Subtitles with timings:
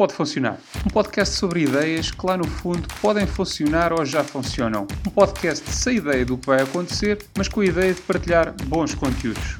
[0.00, 4.86] Pode Funcionar, um podcast sobre ideias que lá no fundo podem funcionar ou já funcionam.
[5.06, 8.94] Um podcast sem ideia do que vai acontecer, mas com a ideia de partilhar bons
[8.94, 9.58] conteúdos.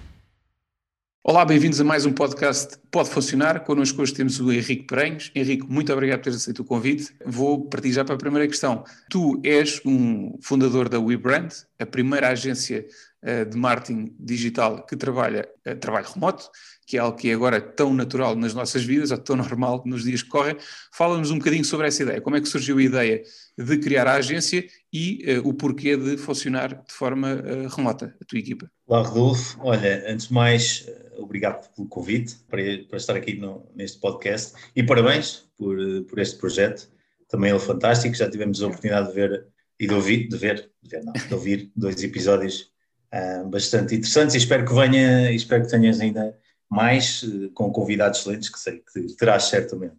[1.22, 3.60] Olá, bem-vindos a mais um podcast Pode Funcionar.
[3.64, 5.30] Connosco hoje temos o Henrique Perenhos.
[5.34, 7.14] Henrique, muito obrigado por teres aceito o convite.
[7.26, 8.82] Vou partir já para a primeira questão.
[9.10, 11.48] Tu és um fundador da WeBrand,
[11.78, 12.86] a primeira agência
[13.22, 16.48] uh, de marketing digital que trabalha uh, trabalho remoto
[16.90, 20.02] que é algo que é agora tão natural nas nossas vidas, ou tão normal nos
[20.02, 20.56] dias que correm.
[20.92, 22.20] Fala-nos um bocadinho sobre essa ideia.
[22.20, 23.22] Como é que surgiu a ideia
[23.56, 28.24] de criar a agência e uh, o porquê de funcionar de forma uh, remota, a
[28.24, 28.68] tua equipa?
[28.88, 29.56] Olá, Rodolfo.
[29.62, 34.54] Olha, antes de mais, eh, obrigado pelo convite para, para estar aqui no, neste podcast
[34.74, 35.76] e parabéns por,
[36.08, 36.90] por este projeto.
[37.28, 38.16] Também ele é fantástico.
[38.16, 39.46] Já tivemos a oportunidade de ver
[39.78, 42.72] e de ouvir, de ver, de, ver, não, de ouvir dois episódios
[43.14, 46.36] uh, bastante interessantes e espero que venha, espero que tenhas ainda
[46.70, 49.96] mais uh, com convidados excelentes que sei que terás certamente.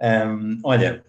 [0.00, 1.04] Um, olha,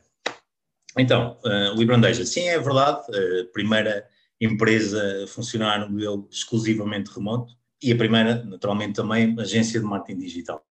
[0.98, 3.01] então, uh, Librandeja, sim, é verdade,
[3.41, 4.07] a primeira
[4.40, 10.20] empresa a funcionar no modelo exclusivamente remoto e a primeira, naturalmente, também agência de marketing
[10.20, 10.65] digital.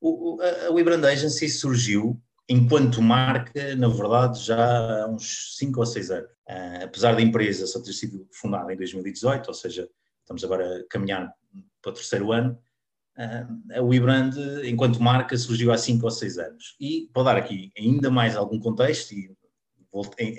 [0.00, 6.10] O, a Librand Agency surgiu enquanto marca, na verdade, já há uns 5 ou 6
[6.10, 6.30] anos.
[6.48, 9.88] Uh, apesar da empresa só ter sido fundada em 2018, ou seja,
[10.20, 11.32] estamos agora a caminhar
[11.82, 12.58] para o terceiro ano,
[13.16, 16.76] a WeBrand, enquanto marca, surgiu há 5 ou 6 anos.
[16.80, 19.34] E, para dar aqui ainda mais algum contexto, e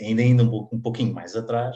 [0.01, 1.75] ainda, ainda um, um pouquinho mais atrás,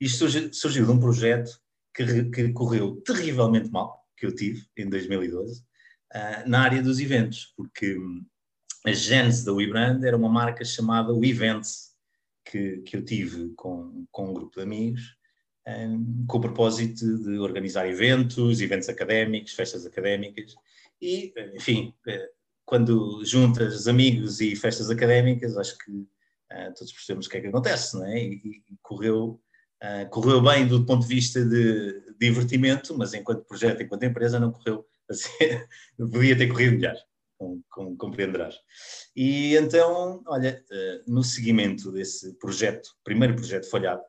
[0.00, 1.50] isto surgiu, surgiu de um projeto
[1.94, 7.52] que, que, correu terrivelmente mal, que eu tive em 2012, uh, na área dos eventos,
[7.56, 7.96] porque
[8.84, 11.96] a gênese da WeBrand era uma marca chamada WeEvents,
[12.44, 15.16] que, que eu tive com, com um grupo de amigos,
[16.28, 20.54] com o propósito de organizar eventos, eventos académicos, festas académicas
[21.00, 22.30] e, enfim, eh,
[22.64, 27.46] quando juntas amigos e festas académicas, acho que uh, todos percebemos o que é que
[27.46, 28.18] acontece, não é?
[28.18, 29.40] E, e correu,
[29.82, 34.50] uh, correu bem do ponto de vista de divertimento, mas enquanto projeto, enquanto empresa, não
[34.50, 35.30] correu assim,
[35.96, 36.96] podia ter corrido melhor,
[37.68, 38.56] como compreenderás.
[39.14, 44.02] E então, olha, uh, no seguimento desse projeto, primeiro projeto falhado,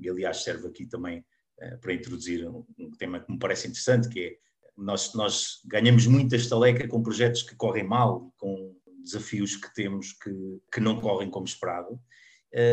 [0.00, 1.24] e aliás serve aqui também
[1.60, 2.64] uh, para introduzir um,
[2.98, 4.36] tema que me parece interessante, que é
[4.76, 10.30] nós, nós ganhamos muita estaleca com projetos que correm mal, com desafios que temos que,
[10.72, 12.00] que não correm como esperado.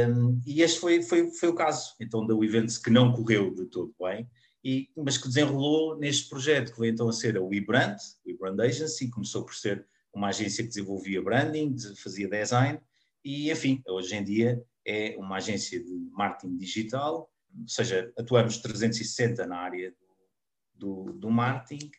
[0.09, 3.65] Um, e este foi, foi, foi o caso, então, da Events que não correu de
[3.65, 4.27] todo bem,
[4.63, 9.09] e, mas que desenrolou neste projeto, que veio então a ser a WeBrand, WeBrand Agency,
[9.09, 12.79] começou por ser uma agência que desenvolvia branding, fazia design,
[13.27, 17.29] e enfim, hoje em dia é uma agência de marketing digital,
[17.59, 19.93] ou seja, atuamos 360 na área
[20.73, 21.91] do, do, do marketing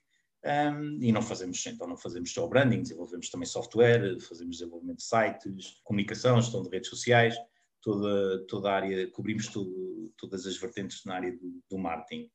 [0.43, 5.03] um, e não fazemos, então não fazemos só branding, desenvolvemos também software, fazemos desenvolvimento de
[5.03, 7.37] sites, comunicação, gestão de redes sociais,
[7.83, 12.31] toda, toda a área, cobrimos tudo, todas as vertentes na área do, do marketing.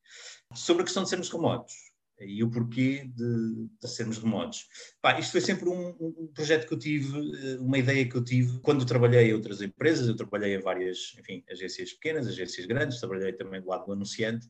[0.54, 1.74] Sobre a questão de sermos remotos,
[2.20, 4.66] e o porquê de, de sermos remotos.
[5.00, 8.24] Pá, isto foi sempre um, um, projeto que eu tive, eh, uma ideia que eu
[8.24, 13.00] tive quando trabalhei em outras empresas, eu trabalhei em várias, enfim, agências pequenas, agências grandes,
[13.00, 14.48] trabalhei também do lado do anunciante,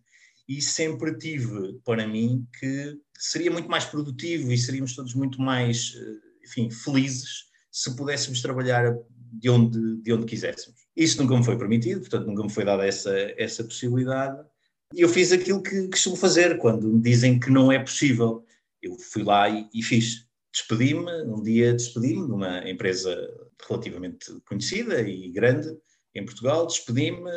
[0.48, 5.94] e sempre tive para mim que seria muito mais produtivo e seríamos todos muito mais,
[5.96, 8.94] eh, enfim, felizes se pudéssemos trabalhar
[9.32, 10.84] de onde, de onde quiséssemos.
[10.94, 14.38] Isso nunca me foi permitido, portanto nunca me foi dada essa, essa possibilidade,
[14.92, 18.44] e eu fiz aquilo que costumo fazer quando me dizem que não é possível.
[18.82, 20.26] Eu fui lá e, e fiz.
[20.52, 23.16] Despedi-me, um dia despedi-me de uma empresa
[23.68, 25.76] relativamente conhecida e grande
[26.14, 27.28] em Portugal, despedi-me,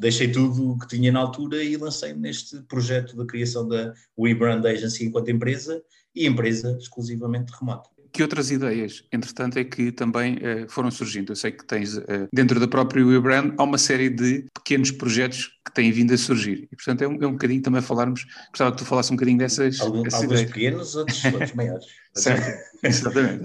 [0.00, 4.66] deixei tudo o que tinha na altura e lancei-me neste projeto da criação da WeBrand
[4.66, 5.80] Agency enquanto empresa
[6.12, 11.32] e empresa exclusivamente remota que outras ideias, entretanto, é que também uh, foram surgindo?
[11.32, 15.56] Eu sei que tens, uh, dentro da própria WeBrand, há uma série de pequenos projetos
[15.64, 16.68] que têm vindo a surgir.
[16.72, 19.38] E, portanto, é um, é um bocadinho também falarmos, gostava que tu falasses um bocadinho
[19.38, 20.44] dessas, Algum, alguns ideias.
[20.50, 21.86] pequenos, outros, outros maiores.
[22.12, 23.44] certo, exatamente.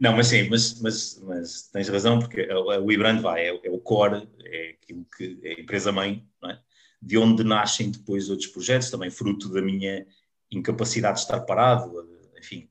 [0.00, 3.70] Não, mas sim, mas, mas, mas tens razão, porque a, a WeBrand vai, é, é,
[3.70, 6.58] o core, é aquilo que é a empresa-mãe, é?
[7.00, 10.04] de onde nascem depois outros projetos, também fruto da minha
[10.50, 12.04] incapacidade de estar parado,
[12.36, 12.68] enfim,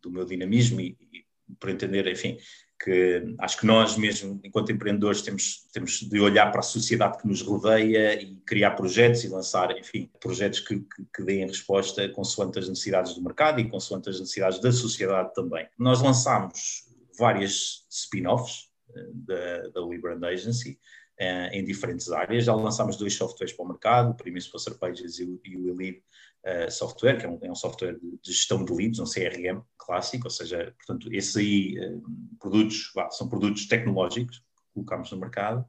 [0.00, 2.38] do meu dinamismo e, e por entender, enfim,
[2.82, 7.28] que acho que nós mesmo, enquanto empreendedores, temos, temos de olhar para a sociedade que
[7.28, 12.58] nos rodeia e criar projetos e lançar, enfim, projetos que, que, que deem resposta consoante
[12.58, 15.68] as necessidades do mercado e consoante as necessidades da sociedade também.
[15.78, 16.88] Nós lançámos
[17.18, 20.78] várias spin-offs eh, da, da Librand Agency,
[21.20, 22.44] uh, em diferentes áreas.
[22.44, 25.68] Já lançámos dois softwares para o mercado, o Primeiro Sponsor Pages e o, e o
[25.68, 26.02] Elite,
[26.44, 30.26] uh, software, que é um, é um, software de gestão de leads, um CRM clássico,
[30.26, 32.02] ou seja, portanto, esses aí uh,
[32.38, 35.64] produtos são produtos tecnológicos que colocamos no mercado.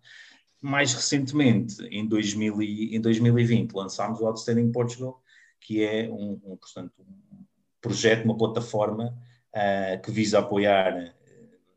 [0.61, 5.21] Mais recentemente, em, 2000 e, em 2020, lançámos o Outstanding Portugal,
[5.59, 7.43] que é um, um portanto, um
[7.81, 9.17] projeto, uma plataforma
[9.55, 11.15] uh, que visa apoiar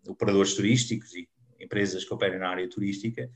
[0.06, 3.30] operadores turísticos e empresas que operam na área turística,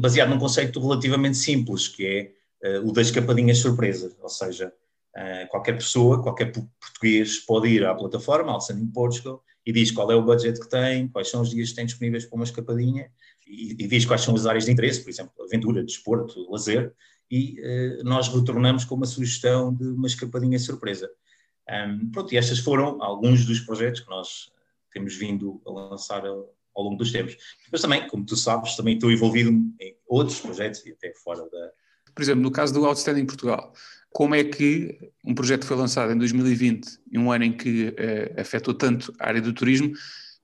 [0.00, 4.72] baseado num conceito relativamente simples, que é uh, o das escapadinhas surpresa, ou seja,
[5.16, 10.10] uh, qualquer pessoa, qualquer português pode ir à plataforma, ao Sending Portugal, e diz qual
[10.10, 13.10] é o budget que tem, quais são os dias que tem disponíveis para uma escapadinha,
[13.46, 16.94] e, e diz quais são as áreas de interesse, por exemplo, aventura, desporto, lazer,
[17.30, 21.10] e uh, nós retornamos com uma sugestão de uma escapadinha surpresa.
[21.68, 24.50] Um, pronto, e estes foram alguns dos projetos que nós
[24.92, 27.36] temos vindo a lançar ao longo dos tempos.
[27.70, 31.70] Mas também, como tu sabes, também estou envolvido em outros projetos e até fora da.
[32.14, 33.72] Por exemplo, no caso do Outstanding Portugal,
[34.10, 38.40] como é que um projeto foi lançado em 2020, em um ano em que uh,
[38.40, 39.92] afetou tanto a área do turismo,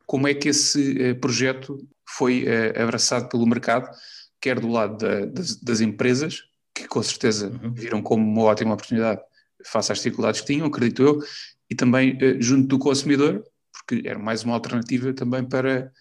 [0.07, 1.79] como é que esse uh, projeto
[2.09, 3.91] foi uh, abraçado pelo mercado,
[4.41, 7.73] quer do lado da, das, das, empresas, que com certeza uhum.
[7.73, 9.21] viram como uma ótima oportunidade
[9.65, 11.19] face às dificuldades que tinham, acredito eu,
[11.69, 13.43] e também junto do consumidor,
[13.73, 15.93] porque era mais uma alternativa também para,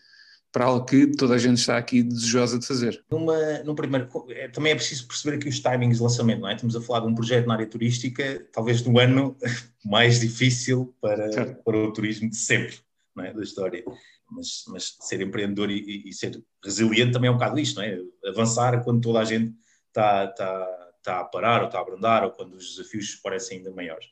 [0.55, 3.03] para algo que toda a gente está aqui desejosa de fazer.
[3.11, 6.53] Numa, num primeiro, é, também é preciso perceber aqui os timings de lançamento, não é?
[6.53, 9.35] Estamos a falar de um projeto na área turística, talvez do ano
[9.83, 12.79] mais difícil para, para o turismo de sempre,
[13.13, 13.33] não é?
[13.33, 13.83] Da história.
[14.31, 17.99] Mas, mas ser empreendedor e, e, ser resiliente também é um bocado isto, não é?
[18.25, 19.53] Avançar quando toda a gente
[19.89, 23.71] está, está, está a parar ou está a abrandar ou quando os desafios parecem ainda
[23.71, 24.07] maiores.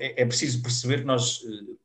[0.00, 1.78] É, é preciso perceber que nós uh,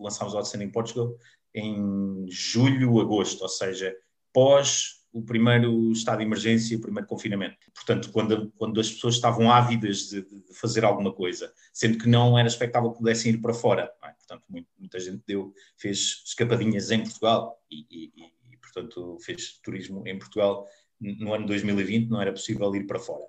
[0.00, 1.16] lançámos o em Portugal
[1.56, 3.96] em julho, agosto, ou seja,
[4.32, 7.56] pós o primeiro estado de emergência, o primeiro confinamento.
[7.74, 12.38] Portanto, quando, quando as pessoas estavam ávidas de, de fazer alguma coisa, sendo que não
[12.38, 13.90] era expectável que pudessem ir para fora.
[14.04, 14.10] É?
[14.10, 18.12] Portanto, muito, muita gente deu, fez escapadinhas em Portugal e, e,
[18.52, 20.66] e, portanto, fez turismo em Portugal
[21.00, 23.24] no ano 2020, não era possível ir para fora.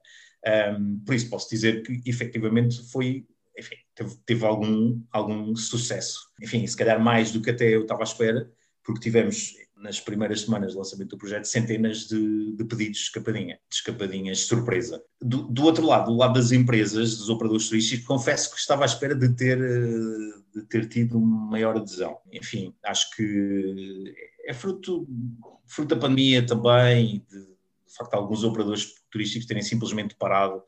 [0.78, 3.26] Um, por isso, posso dizer que, efetivamente, foi
[3.58, 6.30] enfim, teve, teve, algum, algum sucesso.
[6.42, 8.50] Enfim, se calhar mais do que até eu estava à espera,
[8.84, 13.60] porque tivemos nas primeiras semanas de lançamento do projeto centenas de, de pedidos de escapadinha,
[13.70, 15.04] de escapadinhas surpresa.
[15.22, 18.86] Do, do, outro lado, do lado das empresas, dos operadores turísticos, confesso que estava à
[18.86, 19.60] espera de ter,
[20.54, 22.18] de ter tido uma maior adesão.
[22.32, 24.16] Enfim, acho que
[24.46, 25.08] é fruto,
[25.66, 30.64] fruto da pandemia também, de, de facto alguns operadores turísticos terem simplesmente parado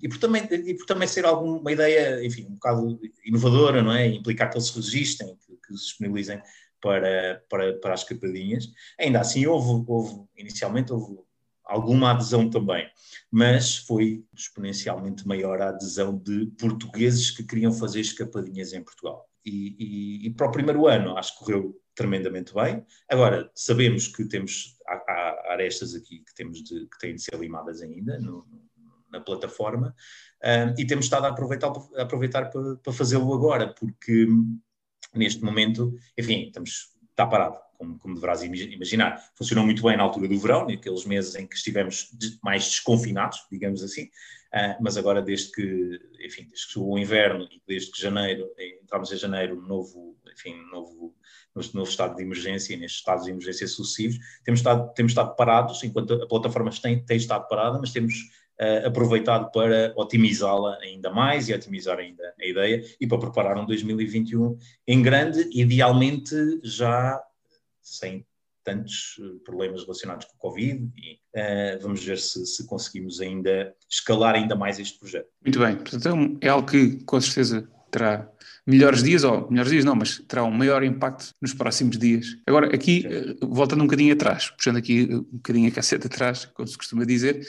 [0.00, 4.06] e, por também, e por também ser alguma ideia, enfim, um bocado inovadora, não é?
[4.06, 6.40] Implicar que eles se registrem, que, que se disponibilizem
[6.80, 8.68] para, para, para as capadinhas.
[8.98, 11.18] Ainda assim, houve, houve, inicialmente, houve
[11.64, 12.88] alguma adesão também,
[13.30, 19.28] mas foi exponencialmente maior a adesão de portugueses que queriam fazer escapadinhas em Portugal.
[19.44, 22.84] E, e, e, para o primeiro ano acho que correu tremendamente bem.
[23.08, 27.38] Agora, sabemos que temos, há, há arestas aqui que, temos de, que têm de ser
[27.38, 28.46] limadas ainda no,
[29.10, 29.94] na plataforma
[30.42, 34.26] um, e temos estado a aproveitar, a aproveitar para, para fazê-lo agora, porque
[35.14, 39.22] neste momento, enfim, estamos, está parado, como, como deverás imaginar.
[39.36, 42.10] Funcionou muito bem na altura do verão, naqueles meses em que estivemos
[42.42, 45.62] mais desconfinados, digamos assim, uh, mas agora desde que,
[46.24, 48.48] enfim, desde que chegou o inverno e desde que janeiro,
[48.82, 51.14] entramos em janeiro, novo, enfim, novo
[51.58, 55.82] novo, novo estado de emergência, nestes estados de emergência sucessivos, temos estado, temos estado parados,
[55.82, 58.14] enquanto a plataforma tem, tem estado parada, mas temos
[58.84, 64.56] aproveitado para otimizá-la ainda mais e otimizar ainda a ideia e para preparar um 2021
[64.86, 67.22] em grande, idealmente já
[67.80, 68.26] sem
[68.68, 73.74] tantos eh, problemas relacionados com o Covid e uh, vamos ver se, se, conseguimos ainda
[73.88, 75.28] escalar ainda mais este projeto.
[75.42, 78.28] Muito bem, portanto é algo que com certeza terá
[78.66, 82.36] melhores dias, ou melhores dias não, mas terá um maior impacto nos próximos dias.
[82.46, 83.06] Agora, aqui,
[83.40, 87.04] uh, voltando um bocadinho atrás, puxando aqui um bocadinho a caceta atrás, como se costuma
[87.04, 87.46] dizer,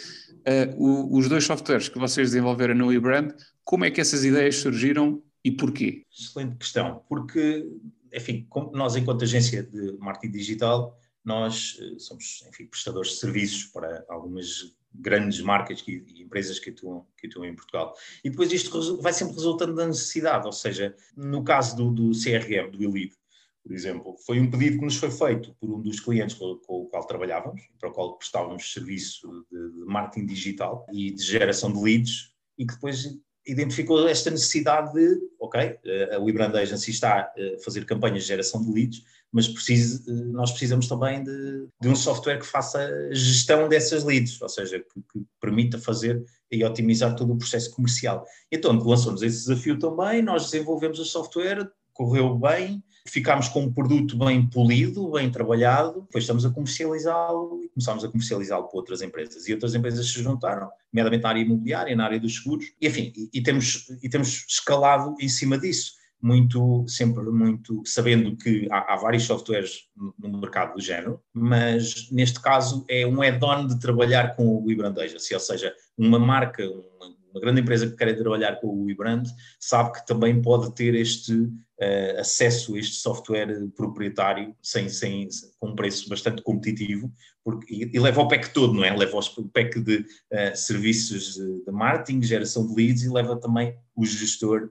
[0.47, 5.21] uh, os dois softwares que vocês desenvolveram no eBrand, como é que essas ideias surgiram
[5.43, 6.03] e porquê?
[6.11, 7.65] Excelente questão, porque,
[8.13, 14.73] enfim, nós enquanto agência de marketing digital, nós somos, enfim, prestadores de serviços para algumas
[14.93, 17.93] grandes marcas que, e empresas que atuam, que atuam em Portugal.
[18.23, 22.71] E depois isto vai sempre resultando da necessidade, ou seja, no caso do, do CRM,
[22.71, 23.19] do Elite,
[23.63, 26.81] por exemplo, foi um pedido que nos foi feito por um dos clientes com, com
[26.81, 31.71] o qual trabalhávamos, para o qual prestávamos serviço de, de, marketing digital e de geração
[31.71, 35.79] de leads, e que depois identificou esta necessidade de, ok,
[36.11, 40.87] a WeBrand Agency está a fazer campanhas de geração de leads, mas precise, nós precisamos
[40.87, 45.77] também de, de, um software que faça gestão dessas leads, ou seja, que, que permita
[45.77, 48.25] fazer e otimizar todo o processo comercial.
[48.51, 54.17] Então, lançamos esse desafio também, nós desenvolvemos o software, correu bem, ficámos com um produto
[54.17, 59.47] bem polido, bem trabalhado, depois estamos a comercializá-lo e começámos a comercializá-lo para outras empresas.
[59.47, 63.13] E outras empresas se juntaram, nomeadamente na área imobiliária, na área dos seguros, e enfim,
[63.15, 68.93] e, e temos, e temos escalado em cima disso muito, sempre muito, sabendo que há,
[68.93, 74.35] há vários softwares no, mercado do género, mas neste caso é um add-on de trabalhar
[74.35, 78.59] com o WeBrand Agency, ou seja, uma marca, uma, uma grande empresa que quer trabalhar
[78.59, 79.23] com o WeBrand
[79.59, 85.27] sabe que também pode ter este uh, acesso a este software proprietário sem, sem,
[85.59, 87.11] com um preço bastante competitivo
[87.43, 88.95] porque, e, e leva o pack todo, não é?
[88.95, 93.77] Leva o pack de uh, serviços de, de marketing, geração de leads e leva também
[93.95, 94.69] o gestor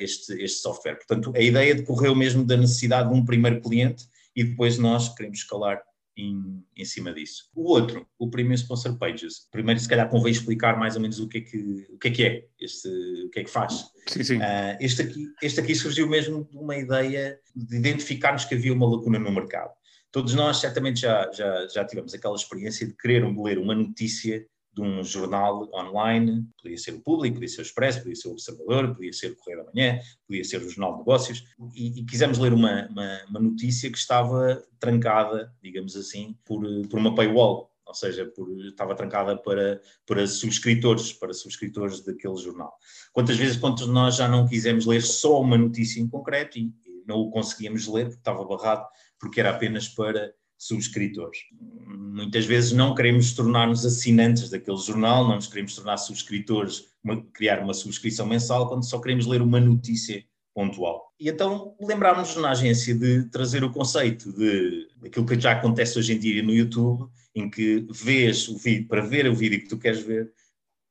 [0.00, 0.96] este, este software.
[0.96, 5.38] Portanto, a ideia decorreu mesmo da necessidade de um primeiro cliente e depois nós queremos
[5.38, 5.82] escalar
[6.18, 7.48] em, em, cima disso.
[7.54, 9.48] O outro, o Premium Sponsor Pages.
[9.50, 12.10] Primeiro, se calhar, convém explicar mais ou menos o que é que, o que, é,
[12.10, 13.84] que é, este, o que é que faz.
[14.08, 14.36] Sim, sim.
[14.38, 18.88] Uh, este, aqui, este aqui surgiu mesmo de uma ideia de identificarmos que havia uma
[18.88, 19.72] lacuna no mercado.
[20.10, 24.44] Todos nós, certamente, já, já, já tivemos aquela experiência de querer ler uma notícia
[24.78, 28.32] de um jornal online, podia ser o Público, podia ser o Expresso, podia ser o
[28.32, 31.44] Observador, podia ser o Correio da Manhã, podia ser o Jornal de Negócios,
[31.74, 36.98] e, e quisemos ler uma, uma, uma, notícia que estava trancada, digamos assim, por, por
[36.98, 42.72] uma paywall, ou seja, por, estava trancada para, para subscritores, para subscritores daquele jornal.
[43.12, 47.04] Quantas vezes, quantos nós já não quisemos ler só uma notícia em concreto e, e
[47.06, 48.86] não o conseguíamos ler porque estava barrado,
[49.18, 51.38] porque era apenas para subscritores.
[51.86, 56.92] Muitas vezes não queremos tornar-nos assinantes daquele jornal, não nos queremos tornar subscritores,
[57.32, 61.14] criar uma subscrição mensal, quando só queremos ler uma notícia pontual.
[61.20, 66.12] E então lembrámos na agência de trazer o conceito de aquilo que já acontece hoje
[66.12, 69.78] em dia no YouTube, em que vês o vídeo, para ver o vídeo que tu
[69.78, 70.32] queres ver,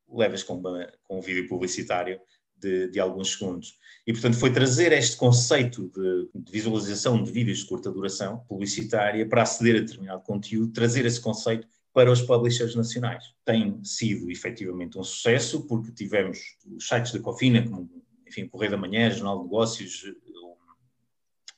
[0.09, 2.17] levas com, uma, com um vídeo publicitário
[2.59, 3.77] de, de, alguns segundos.
[4.05, 9.27] E, portanto, foi trazer este conceito de, de, visualização de vídeos de curta duração publicitária
[9.27, 13.23] para aceder a determinado conteúdo, trazer esse conceito para os publishers nacionais.
[13.43, 17.89] Tem sido efetivamente um sucesso, porque tivemos os sites da Cofina, como
[18.27, 20.03] enfim, Correio da Manhã, Jornal de Negócios,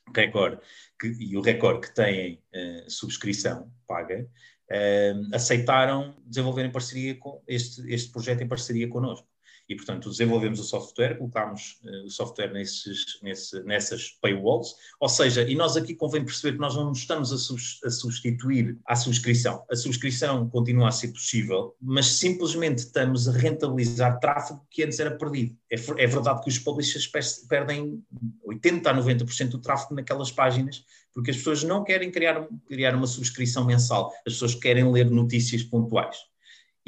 [0.07, 0.59] o Record,
[0.99, 4.27] que, e o Record que têm uh, subscrição paga,
[4.71, 9.28] uh, aceitaram desenvolver em parceria com este, este projeto em parceria connosco
[9.69, 15.43] e, portanto, desenvolvemos o software, colocámos uh, o software nesses, nesse, nessas paywalls, ou seja,
[15.43, 19.63] e nós aqui convém perceber que nós não estamos a, substituir a subscrição.
[19.69, 25.15] A subscrição continua a ser possível, mas simplesmente estamos a rentabilizar tráfego que antes era
[25.15, 25.55] perdido.
[25.71, 27.07] É, é verdade que os publishers
[27.47, 28.03] perdem
[28.47, 30.83] 80% a 90% do tráfego naquelas páginas,
[31.13, 35.61] porque as pessoas não querem criar, criar uma subscrição mensal, as pessoas querem ler notícias
[35.61, 36.17] pontuais.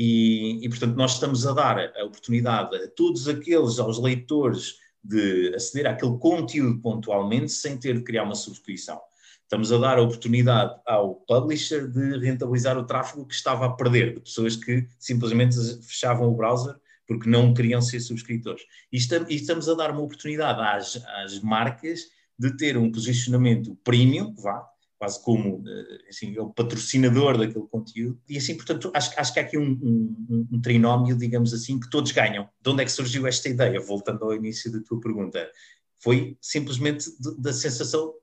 [0.03, 5.53] E, e, portanto, nós estamos a dar a oportunidade a todos aqueles, aos leitores, de
[5.53, 8.99] aceder àquele conteúdo pontualmente sem ter de criar uma subscrição.
[9.43, 14.15] Estamos a dar a oportunidade ao publisher de rentabilizar o tráfego que estava a perder,
[14.15, 18.63] de pessoas que simplesmente fechavam o browser porque não queriam ser subscritores.
[18.91, 22.05] E estamos a dar uma oportunidade às, às marcas
[22.39, 24.67] de ter um posicionamento premium, vá,
[25.01, 28.21] quase como eh, assim, é o patrocinador daquele conteúdo.
[28.29, 31.89] E assim, portanto, acho, acho que há aqui um, um, um, trinómio, digamos assim, que
[31.89, 32.47] todos ganham.
[32.61, 33.79] De onde é que surgiu esta ideia?
[33.79, 35.49] Voltando ao início da tua pergunta.
[35.97, 38.13] Foi simplesmente de, da sensação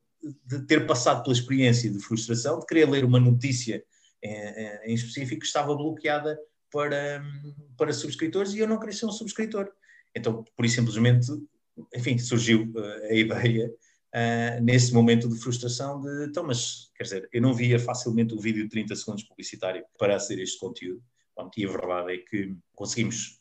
[0.46, 3.82] de ter passado pela experiência de frustração, de querer ler uma notícia
[4.22, 6.38] em, em específico que estava bloqueada
[6.70, 7.24] para,
[7.76, 9.68] para subscritores e eu não queria ser um subscritor.
[10.14, 11.26] Então, por isso simplesmente,
[11.92, 13.68] enfim, surgiu uh, a ideia
[14.14, 18.40] uh, nesse momento de frustração de, então, mas, quer dizer, eu não via facilmente o
[18.40, 21.02] vídeo de 30 segundos publicitário para aceder a este conteúdo.
[21.36, 23.40] Bom, e a verdade é que conseguimos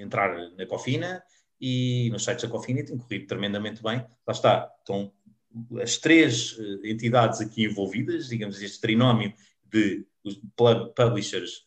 [0.00, 1.22] entrar na Cofina
[1.60, 3.98] e nos sites da Cofina tem corrido tremendamente bem.
[4.26, 5.12] Lá está, estão
[5.80, 9.32] as três uh, entidades aqui envolvidas, digamos, este trinómio
[9.64, 10.06] de
[10.94, 11.66] publishers,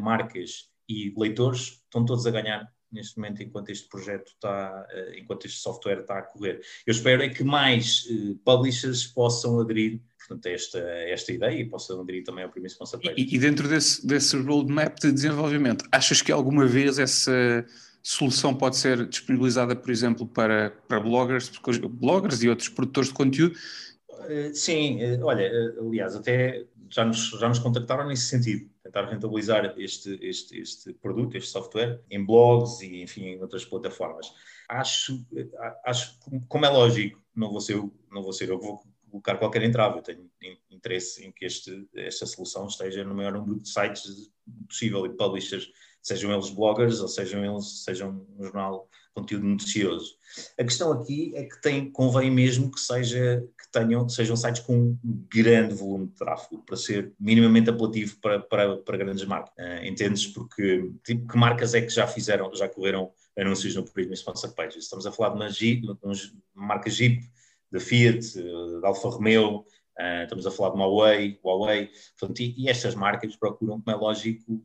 [0.00, 5.46] marcas e leitores, estão todos a ganhar neste momento enquanto este projeto está, uh, enquanto
[5.46, 6.60] este software está a correr.
[6.86, 11.60] Eu espero é que mais uh, publishers possam aderir portanto, a esta, a esta ideia
[11.60, 13.14] e possam aderir também ao primeiro sponsor page.
[13.16, 17.64] E, e dentro desse, desse roadmap de desenvolvimento, achas que alguma vez essa
[18.02, 21.50] solução pode ser disponibilizada, por exemplo, para, para bloggers,
[21.90, 23.56] bloggers e outros produtores de conteúdo?
[24.10, 30.18] Uh, sim, olha, aliás, até já nos, já nos contactaram nesse sentido tentar rentabilizar este,
[30.22, 34.32] este, este produto, este software, em blogs e, enfim, em outras plataformas.
[34.68, 35.24] Acho,
[35.84, 37.76] acho como é lógico, não vou ser,
[38.10, 39.98] não vou ser eu que vou colocar qualquer entrave.
[39.98, 40.30] Eu tenho
[40.70, 44.30] interesse em que este, esta solução esteja no maior número de sites
[44.66, 50.14] possível e publishers, sejam eles bloggers ou sejam eles sejam um jornal conteúdo noticioso.
[50.58, 54.76] A questão aqui é que tem, convém mesmo que, seja, que tenham, sejam sites com
[54.76, 59.52] um grande volume de tráfego para ser minimamente apelativo para, para, para grandes marcas.
[59.58, 60.26] Uh, entendes?
[60.26, 64.84] Porque tipo, que marcas é que já fizeram, já correram anúncios no Prisma Sponsor Pages?
[64.84, 65.92] Estamos a falar de uma, Jeep, de
[66.54, 67.24] uma marca Jeep,
[67.72, 68.20] da Fiat,
[68.82, 69.60] da Alfa Romeo,
[69.98, 73.98] uh, estamos a falar de Huawei, Huawei portanto, e, e estas marcas procuram, como é
[73.98, 74.62] lógico,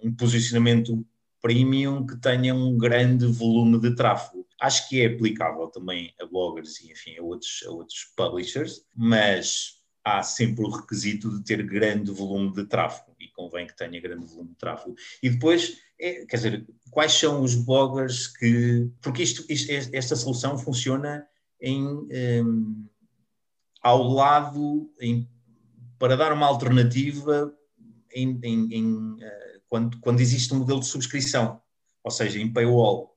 [0.00, 1.04] um posicionamento
[1.40, 4.46] premium que tenha um grande volume de tráfego.
[4.60, 9.78] Acho que é aplicável também a bloggers e, enfim, a outros, a outros publishers, mas
[10.04, 14.26] há sempre o requisito de ter grande volume de tráfego e convém que tenha grande
[14.26, 14.94] volume de tráfego.
[15.22, 18.90] E depois, é, quer dizer, quais são os bloggers que.
[19.00, 21.26] Porque isto, isto esta solução funciona
[21.60, 22.88] em, um,
[23.82, 25.28] ao lado, em,
[25.98, 27.54] para dar uma alternativa
[28.12, 31.60] em, em, em uh, quando, quando existe um modelo de subscrição,
[32.02, 33.14] ou seja, em paywall.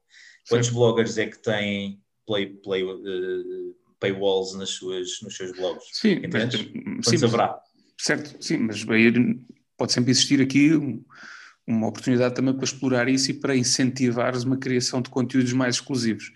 [0.50, 0.74] Quantos Sim.
[0.74, 5.84] bloggers é que têm play, play, uh, paywalls nas suas, nos seus blogs?
[5.92, 6.54] Sim, mas,
[7.08, 7.60] sim, haverá?
[7.98, 8.84] Certo, sim, mas
[9.78, 10.72] pode sempre existir aqui
[11.68, 16.32] uma oportunidade também para explorar isso e para incentivares uma criação de conteúdos mais exclusivos.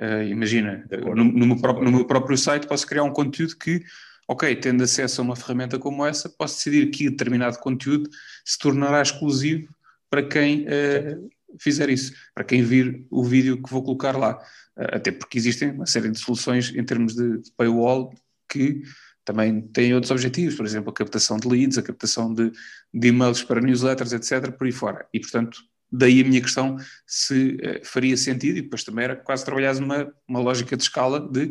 [0.00, 3.84] Uh, imagina, no, no, meu próprio, no meu próprio site posso criar um conteúdo que
[4.30, 8.08] ok, tendo acesso a uma ferramenta como essa, posso decidir que determinado conteúdo
[8.44, 9.74] se tornará exclusivo
[10.08, 14.36] para quem uh, fizer isso, para quem vir o vídeo que vou colocar lá.
[14.76, 18.14] Uh, até porque existem uma série de soluções em termos de, paywall
[18.48, 18.82] que
[19.24, 22.52] também têm outros objetivos, por exemplo, a captação de leads, a captação de,
[22.94, 25.08] de e-mails para newsletters, etc., por aí fora.
[25.12, 25.58] E, portanto,
[25.90, 30.08] daí a minha questão se uh, faria sentido, e depois também era quase trabalhar uma,
[30.28, 31.50] uma lógica de escala de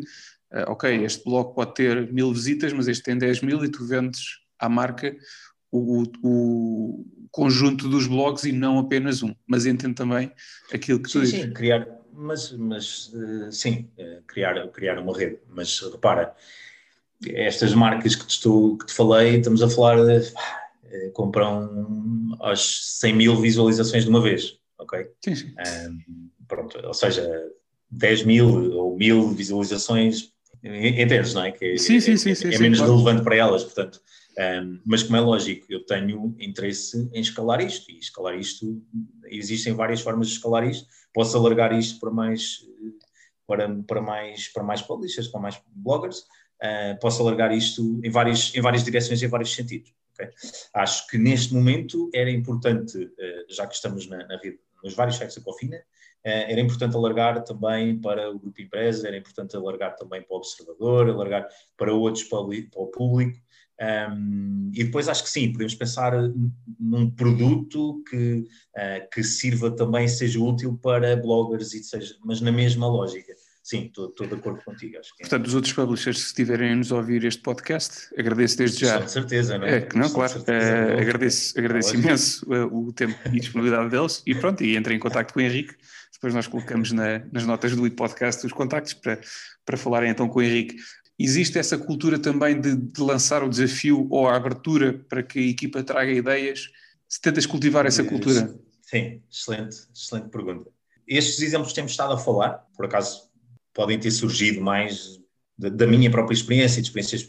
[0.66, 4.20] ok, este blog pode ter mil visitas, mas este tem 10 mil e tu vendes
[4.58, 5.16] à marca
[5.70, 10.32] o, o, conjunto dos blogs e não apenas um, mas entendo também
[10.72, 11.40] aquilo que sim, tu dizes.
[11.42, 16.34] Sim, criar, mas, mas uh, sim, uh, criar, criar uma rede, mas repara,
[17.24, 20.32] estas marcas que te, estou, que te falei, estamos a falar de
[21.12, 25.08] compram às 100 mil visualizações de uma vez, ok?
[25.24, 25.54] Sim, sim.
[25.88, 27.48] Um, pronto, ou seja,
[27.90, 31.52] 10 mil ou mil visualizações Entendes, não é?
[31.52, 32.94] Que sim, sim, sim, é, sim, é menos claro.
[32.94, 34.00] relevante para elas, portanto.
[34.38, 38.82] Um, mas como é lógico, eu tenho interesse em escalar isto, e escalar isto,
[39.26, 42.64] existem várias formas de escalar isto, posso alargar isto para mais,
[43.46, 46.20] para, para mais, para mais publishers, para mais bloggers,
[46.62, 49.92] uh, posso alargar isto em várias, em várias direções, em vários sentidos.
[50.14, 50.28] Okay?
[50.74, 55.16] Acho que neste momento era importante, uh, já que estamos na, na rede, nos vários
[55.16, 55.82] sites da Cofina,
[56.22, 61.08] era importante alargar também para o grupo empresa, era importante alargar também para o observador,
[61.08, 63.38] alargar para outros, para o público.
[63.80, 66.12] Um, e depois acho que sim, podemos pensar
[66.78, 68.44] num produto que,
[68.76, 73.32] uh, que sirva também, seja útil para bloggers, e seja, mas na mesma lógica.
[73.62, 74.98] Sim, estou, de acordo contigo.
[74.98, 75.28] Acho que é.
[75.28, 79.00] Portanto, os outros publishers, se estiverem a nos ouvir este podcast, agedeço desde já.
[79.00, 79.78] Com certeza, não é?
[79.78, 80.40] é não, claro.
[80.40, 85.00] Uh, agradeço agradeço imenso uh, o tempo e disponibilidade deles e pronto, e entrem em
[85.00, 85.74] contato com o Henrique
[86.20, 89.18] depois nós colocamos na, nas notas do podcast os contactos para,
[89.64, 90.76] para falarem então com o Henrique.
[91.18, 95.42] Existe essa cultura também de, de lançar o desafio ou a abertura para que a
[95.42, 96.68] equipa traga ideias?
[97.08, 98.54] Se tentas cultivar essa cultura?
[98.82, 100.70] Sim, excelente, excelente pergunta.
[101.08, 103.30] Estes exemplos que temos estado a falar, por acaso,
[103.72, 105.18] podem ter surgido mais
[105.56, 107.22] da, da minha própria experiência e de experiências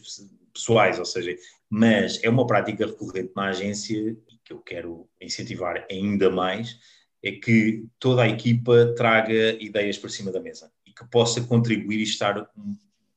[0.53, 1.33] pessoais, ou seja,
[1.69, 6.77] mas é uma prática recorrente na agência que eu quero incentivar ainda mais,
[7.23, 11.99] é que toda a equipa traga ideias para cima da mesa e que possa contribuir
[11.99, 12.49] e estar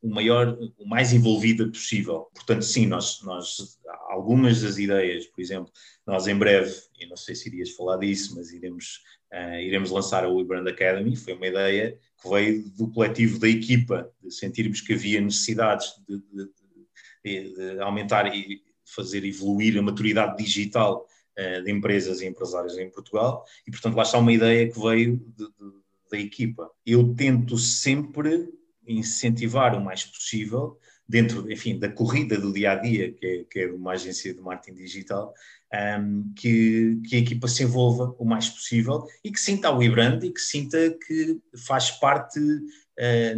[0.02, 2.28] o maior, o mais envolvida possível.
[2.34, 3.78] Portanto, sim, nós, nós
[4.10, 5.72] algumas das ideias, por exemplo,
[6.06, 9.00] nós em breve, e não sei se irias falar disso, mas iremos,
[9.32, 14.10] uh, iremos lançar a WeBrand Academy, foi uma ideia que veio do coletivo da equipa,
[14.22, 16.50] de sentirmos que havia necessidades de, de,
[17.24, 23.44] de, de aumentar e fazer evoluir a maturidade digital de empresas e empresários em Portugal,
[23.66, 25.72] e portanto lá está uma ideia que veio de, de,
[26.10, 26.70] da equipa.
[26.86, 28.48] Eu tento sempre
[28.86, 33.60] incentivar o mais possível, dentro, enfim, da corrida do dia a dia, que é, que
[33.60, 35.34] é uma agência de marketing digital,
[35.72, 39.82] um, ehm, que, que, a equipa se envolva o mais possível e que sinta o
[39.82, 42.40] e-brand e que sinta que faz parte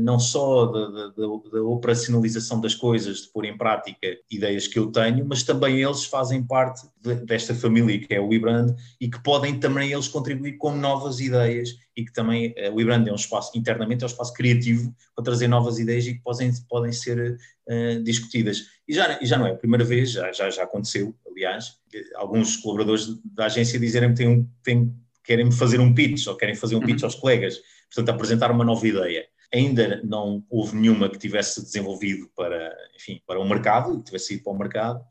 [0.00, 4.88] não só da, da, da, operacionalização das coisas, de pôr em prática ideias que eu
[4.92, 9.22] tenho, mas também eles fazem parte de, desta família que é o WeBrand e que
[9.22, 13.16] podem também eles contribuir com novas ideias e que também uh, o WeBrand é um
[13.16, 17.38] espaço, internamente é um espaço criativo para trazer novas ideias e que podem, podem ser
[17.68, 18.64] uh, discutidas.
[18.86, 21.78] E já, já não é a primeira vez, já, já, já aconteceu, aliás,
[22.16, 26.76] alguns colaboradores da agência dizerem que têm, têm, querem fazer um pitch ou querem fazer
[26.76, 27.06] um pitch uhum.
[27.06, 29.26] aos colegas, portanto apresentar uma nova ideia.
[29.52, 34.44] Ainda não houve nenhuma que tivesse desenvolvido para, enfim, para o mercado, que tivesse ido
[34.44, 35.04] para o mercado,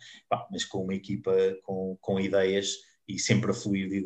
[0.52, 2.76] mas com uma equipa com, com ideias
[3.08, 4.04] e sempre a fluir,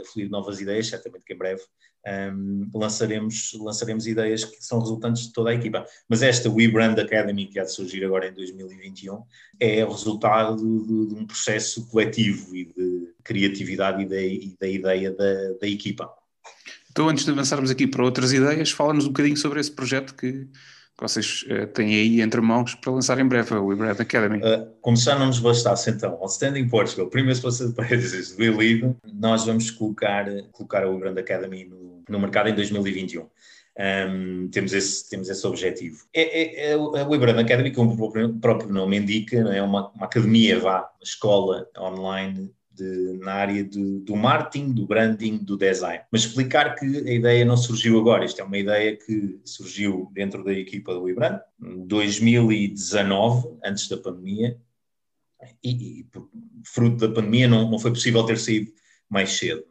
[0.00, 1.62] a fluir novas ideias, certamente que em breve
[2.06, 5.84] um, lançaremos, lançaremos ideias que são resultantes de toda a equipa.
[6.08, 9.22] Mas esta We Brand Academy, que há de surgir agora em 2021,
[9.58, 14.68] é o resultado de, de um processo coletivo e de criatividade e da, e da
[14.68, 16.10] ideia da, da equipa.
[16.90, 20.32] Então, antes de avançarmos aqui para outras ideias, fala-nos um bocadinho sobre esse projeto que,
[20.32, 20.48] que
[21.00, 24.38] vocês uh, têm aí entre mãos para lançar em breve, a WeBread Academy.
[24.38, 29.70] Uh, como já não nos bastasse, então, Outstanding Portugal, Primeiros Países do Elite, nós vamos
[29.70, 33.26] colocar, colocar a WeBread Academy no, no mercado em 2021.
[33.78, 36.04] Um, temos, esse, temos esse objetivo.
[36.12, 40.58] É, é, é a WeBrand Academy, como o próprio nome indica, é uma, uma academia,
[40.58, 46.02] vá, uma escola online de, na área de, do marketing, do branding, do design.
[46.10, 50.42] Mas explicar que a ideia não surgiu agora, isto é uma ideia que surgiu dentro
[50.42, 54.58] da equipa do WeBrand, 2019, antes da pandemia,
[55.62, 56.06] e, e
[56.64, 58.72] fruto da pandemia não, não foi possível ter saído
[59.08, 59.64] mais cedo.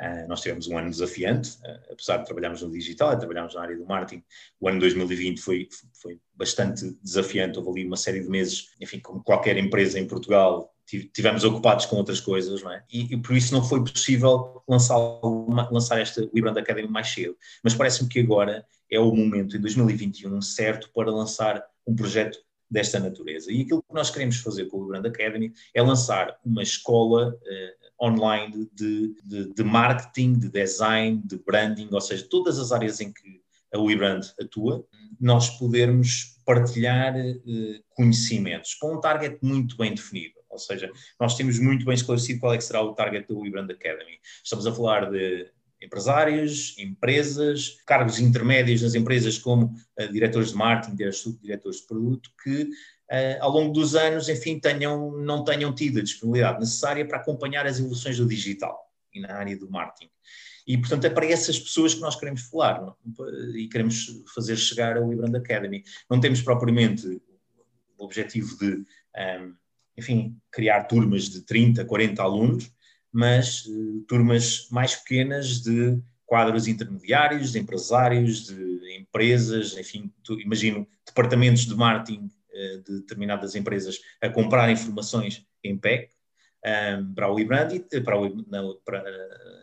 [0.00, 3.62] Uh, nós tivemos um ano desafiante, uh, apesar de trabalharmos no digital e trabalharmos na
[3.62, 4.24] área do marketing.
[4.58, 9.22] O ano 2020 foi, foi bastante desafiante, houve ali uma série de meses, enfim, como
[9.22, 12.84] qualquer empresa em Portugal, tivemos ocupados com outras coisas, não é?
[12.92, 17.36] E, e por isso não foi possível lançar, uma, lançar esta WeBrand Academy mais cedo.
[17.62, 22.38] Mas parece-me que agora é o momento, em 2021, certo para lançar um projeto
[22.70, 23.52] desta natureza.
[23.52, 28.06] E aquilo que nós queremos fazer com o WeBrand Academy é lançar uma escola uh,
[28.06, 33.12] online de, de, de, marketing, de design, de branding, ou seja, todas as áreas em
[33.12, 33.42] que
[33.72, 34.86] a WeBrand atua,
[35.20, 40.34] nós podermos partilhar uh, conhecimentos com um target muito bem definido.
[40.54, 40.90] Ou seja,
[41.20, 44.18] nós temos muito bem esclarecido qual é que será o target da WeBrand Academy.
[44.42, 45.50] Estamos a falar de
[45.82, 50.96] empresários, empresas, cargos intermédios nas empresas como uh, diretores de marketing,
[51.42, 56.02] diretores de produto, que uh, ao longo dos anos, enfim, tenham, não tenham tido a
[56.02, 58.78] disponibilidade necessária para acompanhar as evoluções do digital
[59.12, 60.10] e na área do marketing.
[60.66, 62.96] E, portanto, é para essas pessoas que nós queremos falar não?
[63.54, 65.84] e queremos fazer chegar ao WeBrand Academy.
[66.08, 67.20] Não temos propriamente
[67.98, 69.52] o objetivo de um, ehm,
[69.96, 72.72] enfim, criar turmas de 30, 40 alunos,
[73.12, 80.86] mas uh, turmas mais pequenas de quadros intermediários, de empresários, de empresas, enfim, tu, imagino
[81.06, 86.10] departamentos de marketing uh, de determinadas empresas a comprar informações em PEC,
[86.64, 87.68] um, ehm, para o WeBrand,
[88.04, 89.04] para, o, na, para,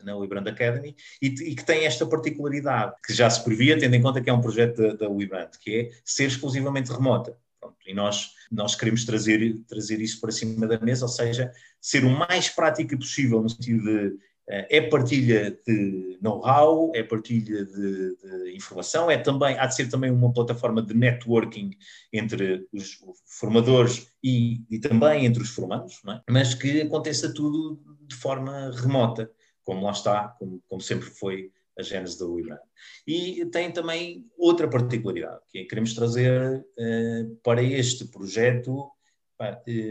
[0.03, 4.01] na WeBrand Academy, e, e, que tem esta particularidade, que já se previa, tendo em
[4.01, 7.37] conta que é um projeto da, da que é ser exclusivamente remota.
[7.61, 12.03] Pronto, e nós, nós queremos trazer, trazer isso para cima da mesa, ou seja, ser
[12.03, 14.17] o mais prática possível no sentido de
[14.49, 19.89] eh, é partilha de know-how, é partilha de, de, informação, é também, há de ser
[19.89, 21.71] também uma plataforma de networking
[22.11, 26.21] entre os formadores e, e também entre os formandos, é?
[26.29, 29.31] mas que aconteça tudo de forma remota,
[29.63, 32.59] como lá está, como, como sempre foi a gênese da WeBrand.
[33.07, 38.91] E tem também outra particularidade, que é queremos trazer uh, para este projeto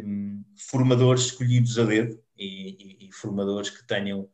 [0.05, 4.29] um, formadores escolhidos a dedo e, e, e, formadores que tenham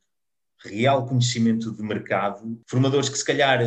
[0.58, 3.60] real conhecimento de mercado, formadores que se calhar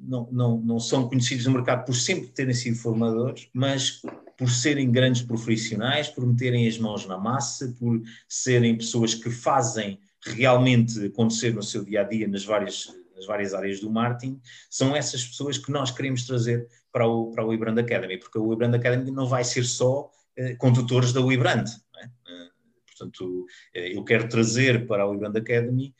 [0.00, 4.02] não, não, não são conhecidos no mercado por sempre terem sido formadores, mas
[4.36, 9.98] por serem grandes profissionais, por meterem as mãos na massa, por serem pessoas que fazem
[10.22, 12.88] realmente acontecer no seu dia a dia nas várias
[13.24, 17.44] nas várias áreas do marketing, são essas pessoas que nós queremos trazer para o, para
[17.44, 21.64] o WeBrand Academy, porque o WeBrand Academy não vai ser só eh, condutores da WeBrand.
[21.96, 22.04] É?
[22.04, 22.50] Eh,
[22.86, 25.94] portanto, eh, eu quero trazer para a WeBrand Academy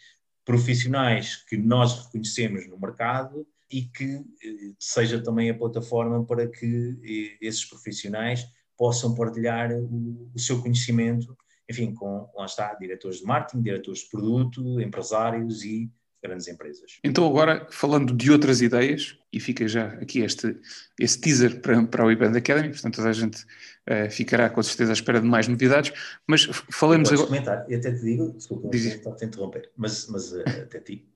[0.45, 7.37] profissionais que nós reconhecemos no mercado e que eh, seja também a plataforma para que
[7.41, 11.37] esses profissionais possam partilhar o, o seu conhecimento,
[11.71, 15.91] enfim, com, lá está, diretores de marketing, diretores de produto, empresários e
[16.25, 16.99] grandes empresas.
[17.05, 20.57] Então agora, falando de outras ideias, e fica já aqui este,
[20.99, 24.93] este teaser para, para o Iband Academy, portanto toda a gente uh, ficará com certeza
[24.93, 25.93] à espera de mais novidades,
[26.27, 27.27] mas falemos agora...
[27.27, 31.07] comentar, e até te digo, desculpa, estou a te interromper, mas, mas uh, até ti,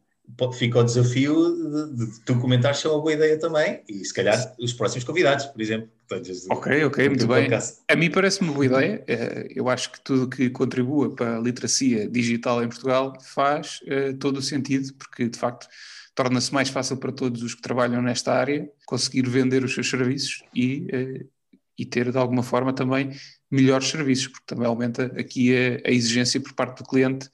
[0.53, 1.35] fica o desafio
[1.95, 5.05] de, de tu comentares se é uma boa ideia também e se calhar os próximos
[5.05, 5.89] convidados, por exemplo.
[6.51, 7.43] ok, ok, muito bem.
[7.43, 7.81] Podcast.
[7.89, 9.05] A mim parece-me uma boa ideia.
[9.07, 14.17] Eh, eu acho que tudo que contribua para a literacia digital em Portugal faz uh,
[14.19, 15.67] todo o sentido, porque de facto
[16.15, 20.43] torna-se mais fácil para todos os que trabalham nesta área conseguir vender os seus serviços
[20.55, 21.29] e, uh,
[21.77, 23.11] e ter de alguma forma também
[23.51, 27.29] melhores serviços, porque também aumenta aqui a, a exigência por parte do cliente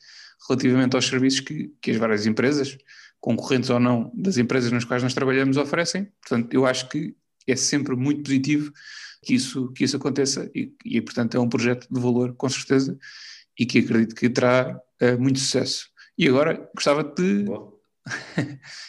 [0.49, 2.77] relativamente aos serviços que, que as várias empresas,
[3.21, 6.09] concorrentes ou não das empresas nas quais nós trabalhamos, oferecem.
[6.21, 7.15] Portanto, eu acho que
[7.47, 8.73] é sempre muito positivo
[9.23, 12.99] que isso, que isso aconteça e, e portanto, é um projeto de valor, com certeza,
[13.59, 15.89] e que acredito que terá uh, muito sucesso.
[16.19, 17.47] E agora gostava de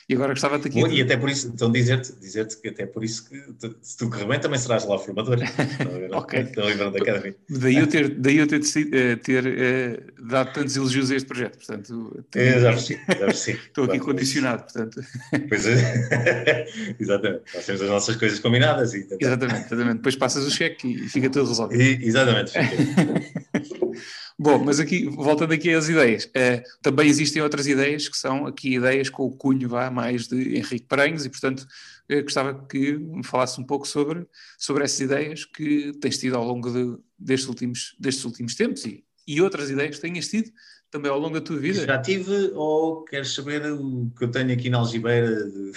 [0.10, 0.82] e agora gostava de aqui.
[0.82, 0.96] Bom, de...
[0.96, 3.42] E até por isso, então dizer-te dizer que até por isso que
[3.82, 5.38] se tu correr bem também serás lá formador.
[6.12, 6.44] ok.
[6.44, 7.36] da academia.
[7.50, 11.58] Daí eu ter, daí eu ter, ter, ter uh, dado tantos elogios a este projeto,
[11.58, 12.26] portanto.
[12.30, 12.46] Tenho...
[12.46, 13.60] É, já percebi, já percebi.
[13.68, 15.02] Estou aqui condicionado, portanto.
[15.48, 16.66] Pois é,
[17.00, 17.44] exatamente.
[17.54, 18.94] Nós temos as nossas coisas combinadas.
[18.94, 19.08] E...
[19.20, 19.96] Exatamente, exatamente.
[19.96, 21.82] Depois passas o cheque e fica tudo resolvido.
[21.82, 22.52] E, exatamente.
[24.38, 28.76] Bom, mas aqui, voltando aqui às ideias, uh, também existem outras ideias que são aqui
[28.76, 31.62] ideias com o cunho vá mais de Henrique Paranhos e, portanto,
[32.12, 36.46] uh, gostava que me falasse um pouco sobre, sobre essas ideias que tens tido ao
[36.46, 40.52] longo de, destes, últimos, destes últimos tempos e, e outras ideias que tenhas tido
[40.92, 41.86] também ao longo da tua vida.
[41.86, 45.50] Já tive ou queres saber o que eu tenho aqui na algibeira?
[45.50, 45.72] De...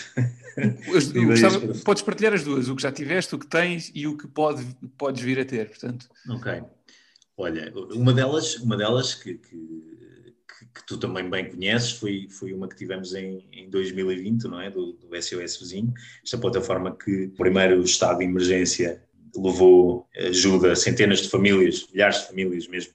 [0.97, 4.17] As, gostava, podes partilhar as duas, o que já tiveste, o que tens e o
[4.17, 4.65] que pode,
[4.97, 6.09] podes vir a ter, portanto.
[6.29, 6.61] Ok.
[7.41, 9.57] Olha, uma delas, uma delas que, que,
[10.75, 14.69] que, tu também bem conheces foi, foi uma que tivemos em, em 2020, não é?
[14.69, 19.05] Do, do SOS Vizinho, esta plataforma que primeiro o estado de emergência
[19.37, 22.93] levou ajuda a centenas de famílias, milhares de famílias mesmo,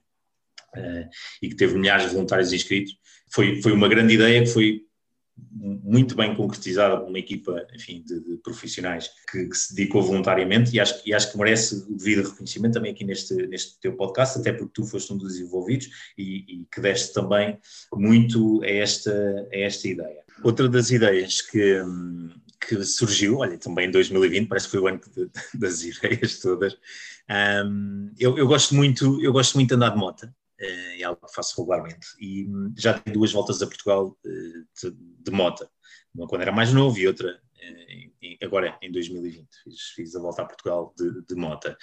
[0.75, 1.09] uh,
[1.41, 2.97] e que teve milhares de voluntários inscritos.
[3.31, 4.81] Foi, foi uma grande ideia que foi
[5.37, 10.75] muito bem concretizada por uma equipa, enfim, de, de profissionais que, que, se dedicou voluntariamente
[10.75, 14.39] e acho, e acho que merece o devido reconhecimento também aqui neste, neste teu podcast,
[14.39, 17.57] até porque tu foste um dos envolvidos e, e que deste também
[17.93, 19.11] muito a esta,
[19.51, 20.23] a esta ideia.
[20.43, 21.81] Outra das ideias que,
[22.67, 26.77] que surgiu, olha, também em 2020, parece que foi o ano de, das ideias todas,
[27.65, 30.27] um, eu, eu, gosto muito, eu gosto muito de andar de moto,
[30.99, 32.07] é algo que faço regularmente.
[32.19, 34.29] E hum, já dei duas voltas a Portugal eh,
[34.81, 35.67] de, de moto,
[36.13, 39.47] uma quando era mais novo e outra eh, agora em 2020.
[39.63, 41.75] Fiz, fiz a volta a Portugal de, de moto.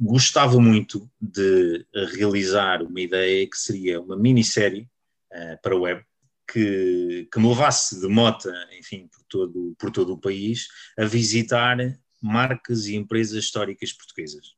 [0.00, 4.88] Gostava muito de realizar uma ideia que seria uma minissérie
[5.62, 6.04] para a web
[6.50, 10.66] que, que me levasse de moto, enfim, por todo, por todo o país,
[10.98, 11.76] a visitar
[12.20, 14.54] marcas e empresas históricas portuguesas.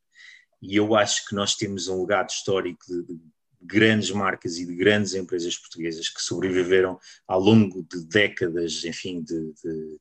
[0.61, 3.21] E eu acho que nós temos um legado histórico de, de
[3.65, 9.53] grandes marcas e de grandes empresas portuguesas que sobreviveram ao longo de décadas, enfim, de,
[9.63, 9.99] de,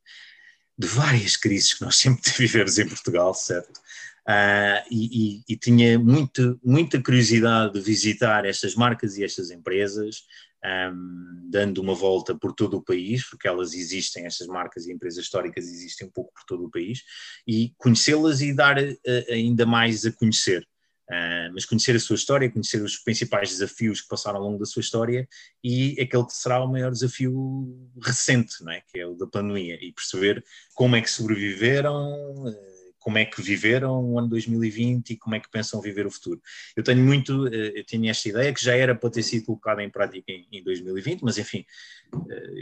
[0.78, 3.80] de várias crises que nós sempre vivemos em Portugal, certo?
[4.28, 10.23] Uh, e, e, e, tinha muito, muita curiosidade de visitar estas marcas e estas empresas,
[10.65, 15.26] um, dando uma volta por todo o país, porque elas existem, estas marcas e empresas
[15.26, 17.04] históricas existem um pouco por todo o país,
[17.45, 18.97] e conhecê-las e dar uh,
[19.30, 20.65] ainda mais a conhecer.
[21.13, 24.65] Uh, mas conhecer a sua história, conhecer os principais desafios que passaram ao longo da
[24.65, 25.28] sua história
[25.63, 28.82] e aquele que será o maior desafio recente, não é?
[28.82, 33.43] que é o da pandemia, e perceber como é que sobreviveram, uh, como é que
[33.43, 36.41] viveram o ano 2020 e como é que pensam viver o futuro.
[36.76, 39.84] Eu tenho muito, uh, eu tinha esta ideia que já era para ter sido colocada
[39.84, 41.63] em prática em 2020, mas enfim,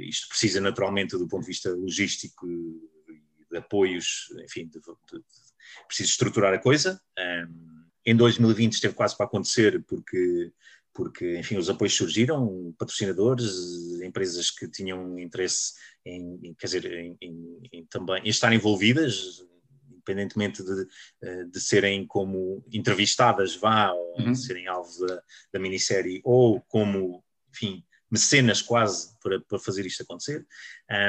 [0.07, 2.45] isto precisa naturalmente do ponto de vista logístico
[3.49, 5.23] de apoios, enfim, de, de, de,
[5.87, 6.99] preciso estruturar a coisa.
[7.17, 10.51] Um, em 2020 esteve quase para acontecer porque,
[10.93, 15.73] porque enfim, os apoios surgiram, patrocinadores, empresas que tinham interesse
[16.05, 19.45] em, quer dizer, em, em, em também em estar envolvidas,
[19.89, 20.87] independentemente de,
[21.21, 24.31] eh, de serem como entrevistadas, vá, ou uhum.
[24.31, 25.21] de serem alvo da,
[25.53, 30.45] da minissérie, ou como, enfim, mecenas quase para, para fazer isto acontecer,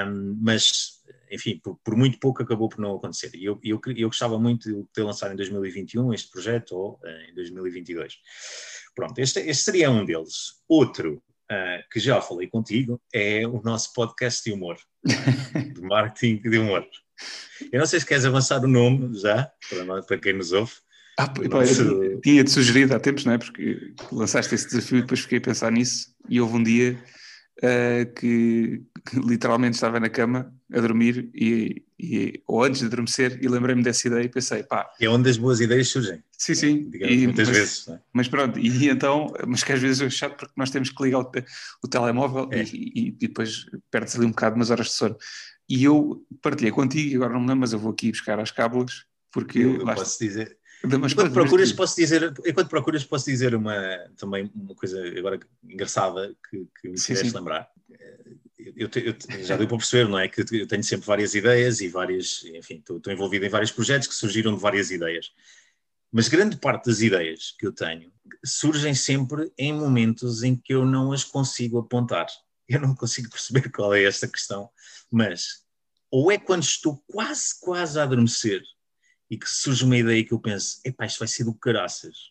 [0.07, 3.35] um, mas, enfim, por, por, muito pouco acabou por não acontecer.
[3.35, 7.31] E eu, eu, eu gostava muito de ter lançado em 2021 este projeto ou uh,
[7.31, 8.17] em 2022.
[8.95, 10.63] Pronto, este, este seria um deles.
[10.69, 14.79] Outro, uh, que já falei contigo, é o nosso podcast de humor,
[15.75, 16.87] de marketing de humor.
[17.73, 20.73] Eu não sei se queres avançar o nome já, para, para quem nos ouve.
[21.19, 21.41] Ah, pá,
[22.23, 23.39] tinha-te sugerido há tempos, não é?
[23.39, 26.99] Porque lançaste esse desafio e depois fiquei a pensar nisso e houve um dia
[27.59, 33.39] uh, que, que, literalmente estava na cama a dormir e, e ou antes de adormecer
[33.43, 34.91] e lembrei-me dessa ideia e pensei, pá...
[35.01, 36.23] É onde as boas ideias surgem.
[36.39, 36.91] Sim, sim.
[36.91, 37.89] Digamos, e, muitas mas, vezes.
[37.89, 38.01] É?
[38.13, 41.21] Mas pronto, e então, mas que às vezes é chato porque nós temos que ligar
[41.21, 41.31] o,
[41.85, 42.63] o telemóvel é.
[42.63, 45.17] e, e, e, depois perde-se ali um bocado umas horas de sono.
[45.69, 49.05] E eu partilhei contigo, agora não me lembro, mas eu vou aqui buscar as cábulas,
[49.31, 49.59] porque.
[49.59, 50.59] Eu, eu posso dizer.
[50.85, 53.75] Enquanto procuras, posso dizer, enquanto procuras, posso dizer uma,
[54.17, 57.69] também uma coisa agora engraçada que, que me fizeste lembrar.
[58.77, 60.29] Eu, te, eu, já deu para perceber, não é?
[60.29, 64.09] Que eu tenho sempre várias ideias e várias, enfim, estou, estou envolvido em vários projetos
[64.09, 65.33] que surgiram de várias ideias.
[66.11, 68.13] Mas grande parte das ideias que eu tenho
[68.45, 72.27] surgem sempre em momentos em que eu não as consigo apontar.
[72.69, 74.71] Eu não consigo perceber qual é esta questão,
[75.11, 75.63] mas
[76.11, 78.63] ou é quando estou quase, quase a adormecer
[79.33, 82.31] e que surge uma ideia que eu penso, epá, isto vai ser do caraças.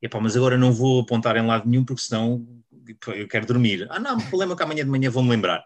[0.00, 2.48] Epá, mas agora não vou apontar em lado nenhum porque senão
[3.08, 3.86] eu quero dormir.
[3.90, 5.62] Ah não, problema é que amanhã de manhã vou-me lembrar.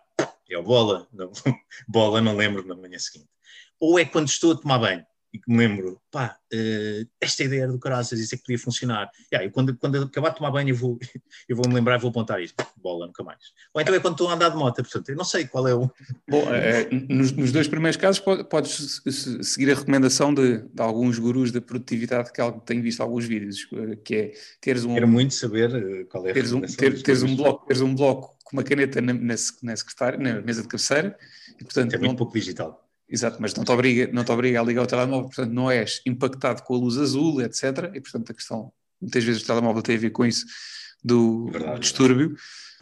[0.51, 1.31] É o bola, não,
[1.87, 3.31] bola não lembro na manhã seguinte.
[3.79, 7.65] Ou é quando estou a tomar banho e que me lembro, pá, uh, esta ideia
[7.65, 9.11] era do caraças, isso é que podia funcionar.
[9.33, 10.99] Yeah, quando, quando acabar de tomar banho, eu vou,
[11.49, 12.65] eu vou me lembrar e vou apontar isto.
[12.77, 13.39] Bola, nunca mais.
[13.75, 15.75] Ou então é quando estou a andar de moto, portanto, eu não sei qual é
[15.75, 15.91] o.
[16.29, 19.03] Bom, é, nos, nos, dois primeiros casos, podes
[19.43, 23.97] seguir a recomendação de, de, alguns gurus da produtividade que tenho visto alguns vídeos, eh,
[24.05, 24.95] que é teres um.
[24.95, 28.37] Quero muito saber qual é a teres um, ter, teres um bloco, teres um bloco
[28.45, 31.17] com uma caneta na, na, na secretária, na mesa de cabeceira.
[31.61, 34.61] E, portanto, é muito não, pouco digital Exato, mas não te, obriga, não te obriga
[34.61, 37.93] a ligar o telemóvel, portanto não és impactado com a luz azul, etc.
[37.95, 40.45] E portanto a questão, muitas vezes o telemóvel tem a ver com isso,
[41.05, 42.35] do, verdade, distúrbio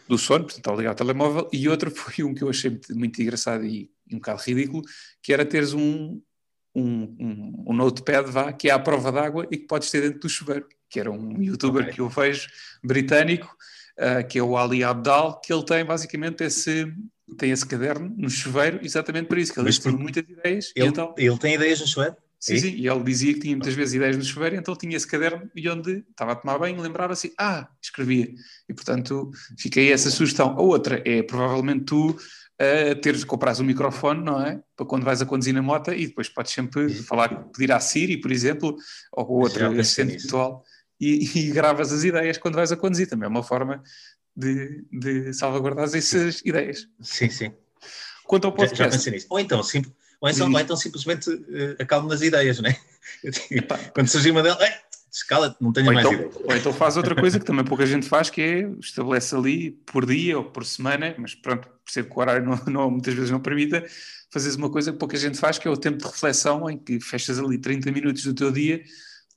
[0.07, 1.49] do sono, portanto ao ligar o telemóvel.
[1.53, 4.83] E outro foi um que eu achei muito, engraçado e, e, um bocado ridículo,
[5.21, 6.19] que era teres um,
[6.73, 10.21] um, um, um notepad vá, que é à prova d'água e que podes ter dentro
[10.21, 11.93] do chuveiro, que era um youtuber okay.
[11.93, 12.47] que eu vejo,
[12.83, 13.55] britânico,
[13.99, 16.91] uh, que é o Ali Abdal, que ele tem basicamente esse
[17.37, 20.71] tem esse caderno no chuveiro exatamente por isso, que ele Mas tinha muitas ideias.
[20.75, 22.15] Ele, então, ele tem ideias no chuveiro?
[22.39, 25.07] Sim, sim, e ele dizia que tinha muitas vezes ideias no chuveiro, então tinha esse
[25.07, 28.31] caderno e onde estava a tomar banho lembrava-se, ah, escrevia.
[28.69, 30.51] E portanto fiquei essa sugestão.
[30.51, 34.61] A outra é provavelmente tu uh, teres, comprar um microfone, não é?
[34.75, 38.17] Para quando vais a conduzir na moto e depois podes sempre falar, pedir à Siri,
[38.17, 38.75] por exemplo,
[39.11, 40.63] ou outra assistente virtual
[40.99, 43.09] e, e gravas as ideias quando vais a conduzir.
[43.09, 43.81] Também é uma forma
[44.35, 46.87] de, de salvaguardar essas ideias.
[47.01, 47.53] Sim, sim.
[48.25, 48.77] Quanto ao podcast.
[48.77, 49.27] Já, já pensei nisso.
[49.29, 49.83] Ou então, sim,
[50.19, 52.77] ou então, ou então simplesmente uh, acalmo nas ideias, não é?
[53.93, 54.57] Quando surgir uma delas,
[55.11, 56.35] escala não tenho ou mais então, ideias.
[56.35, 60.05] Ou então faz outra coisa que também pouca gente faz, que é estabelece ali por
[60.05, 63.39] dia ou por semana, mas pronto, percebo que o horário não, não, muitas vezes não
[63.39, 63.85] permita,
[64.31, 66.99] fazes uma coisa que pouca gente faz, que é o tempo de reflexão, em que
[66.99, 68.83] fechas ali 30 minutos do teu dia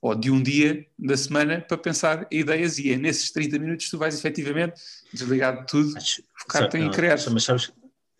[0.01, 3.91] ou de um dia da semana para pensar ideias e é nesses 30 minutos que
[3.91, 4.79] tu vais efetivamente
[5.13, 5.93] desligar de tudo,
[6.37, 7.17] focar-te em criar.
[7.31, 7.71] Mas sabes,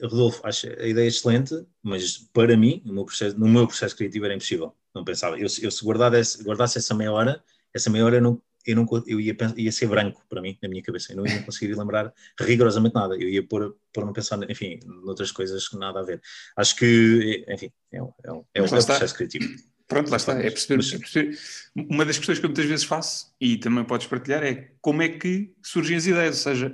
[0.01, 4.25] Rodolfo, acho a ideia excelente, mas para mim, no meu processo, no meu processo criativo
[4.25, 4.75] era impossível.
[4.93, 5.37] Não pensava.
[5.37, 8.85] Eu, eu se guardasse, guardasse essa meia hora, essa meia hora eu não, eu, não,
[9.05, 11.11] eu ia, ia ser branco para mim, na minha cabeça.
[11.11, 13.15] Eu não ia conseguir lembrar rigorosamente nada.
[13.15, 16.21] Eu ia pôr, pôr não pensar, enfim, noutras coisas que nada a ver.
[16.55, 19.47] Acho que, enfim, é, um, é um, é um processo criativo.
[19.89, 20.33] Pronto, lá está.
[20.33, 21.37] É perceber, é perceber,
[21.75, 25.09] Uma das questões que eu muitas vezes faço, e também podes partilhar, é como é
[25.09, 26.73] que surgem as ideias, ou seja,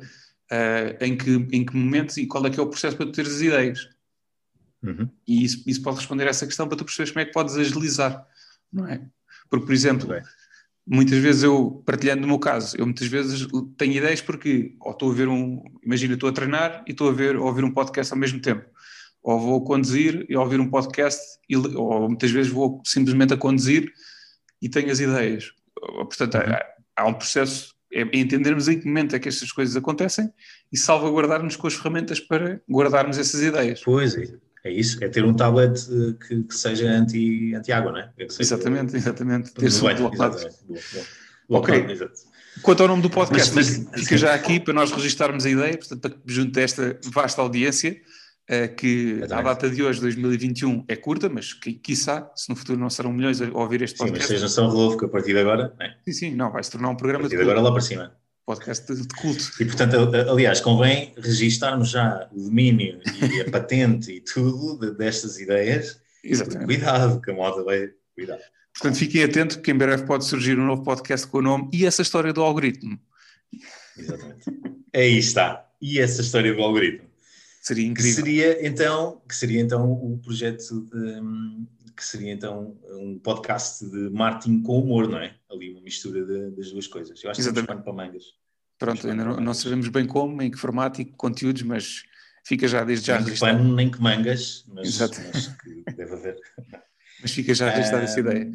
[0.51, 3.13] uh, em, que, em que momentos e qual é que é o processo para tu
[3.13, 3.89] teres as ideias.
[4.84, 5.10] Uhum.
[5.25, 7.56] E isso, isso pode responder a essa questão para tu perceberes como é que podes
[7.56, 8.28] agilizar,
[8.71, 9.01] não é?
[9.49, 10.10] Porque, por exemplo,
[10.86, 13.47] muitas vezes eu, partilhando no meu caso, eu muitas vezes
[13.78, 17.13] tenho ideias porque ou estou a ver um, imagina, estou a treinar e estou a
[17.13, 18.75] ver, a ouvir um podcast ao mesmo tempo
[19.26, 23.92] ou vou conduzir e ouvir um podcast, e, ou muitas vezes vou simplesmente a conduzir
[24.62, 25.52] e tenho as ideias.
[25.74, 26.54] Portanto, uhum.
[26.54, 30.32] há, há, um processo, é entendermos em que momento é que estas coisas acontecem
[30.72, 33.82] e salvaguardarmos com as ferramentas para guardarmos essas ideias.
[33.84, 34.32] Pois é,
[34.64, 38.12] é isso, é ter um tablet eh, que, que seja anti-água, anti não é?
[38.20, 39.54] é exatamente, exatamente.
[39.56, 40.38] Ter-se um bloqueado.
[41.50, 42.10] Ok.
[42.62, 45.78] Quanto ao nome do podcast, mas, mas, fica já aqui para nós registarmos a ideia,
[45.78, 48.00] portanto, junto desta vasta audiência,
[48.78, 52.90] que a data de hoje, 2021, é curta, mas que, quiçá, se no futuro não
[52.90, 54.28] serão milhões a ouvir este podcast.
[54.28, 55.74] Sim, mas seja São Rodolfo que a partir de agora.
[55.80, 55.96] É?
[56.06, 57.82] Sim, sim, não, vai se tornar um programa a partir de, de agora lá para
[57.82, 58.16] cima.
[58.46, 59.52] Podcast de, de, culto.
[59.60, 59.96] E portanto,
[60.30, 66.00] aliás, convém registarmos já o domínio e a patente e tudo de, destas ideias.
[66.24, 66.66] Exatamente.
[66.66, 67.90] Cuidado, que a moda vai.
[68.14, 68.42] Cuidado.
[68.74, 71.86] Portanto, fiquem atentos que em breve pode surgir um novo podcast com o nome e
[71.86, 73.00] essa história do algoritmo.
[73.98, 74.46] Exatamente.
[74.94, 75.66] Aí está.
[75.82, 77.10] E essa história do algoritmo.
[77.65, 78.12] Seria incrível.
[78.12, 81.21] Que seria então, que seria então o projeto de,
[81.95, 85.36] que seria então um podcast de marketing com humor, não é?
[85.49, 87.23] Ali uma mistura de, das duas coisas.
[87.23, 87.62] Eu acho Exatamente.
[87.65, 88.23] que temos para mangas.
[88.78, 92.04] Pronto, ainda não, não, sabemos bem como, em que formato e que conteúdos, mas
[92.45, 96.38] fica já desde já nem que pano, nem que mangas, mas, mas que deve haver.
[97.22, 98.51] Mas fica já registrada essa ideia.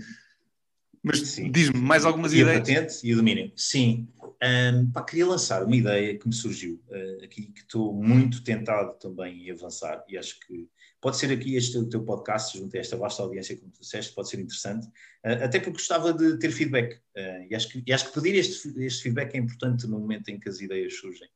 [1.03, 2.59] Mas diz-me mais algumas e ideias.
[2.59, 3.51] a patente e o domínio.
[3.57, 4.07] Sim.
[4.43, 8.99] Um, pá, queria lançar uma ideia que me surgiu uh, aqui, que estou muito tentado
[8.99, 10.67] também em avançar, e acho que
[10.99, 14.15] pode ser aqui este o teu podcast, junto a esta vasta audiência, como tu disseste,
[14.15, 17.93] pode ser interessante, uh, até porque gostava de ter feedback, uh, e, acho que, e
[17.93, 21.29] acho que pedir este, este feedback é importante no momento em que as ideias surgem,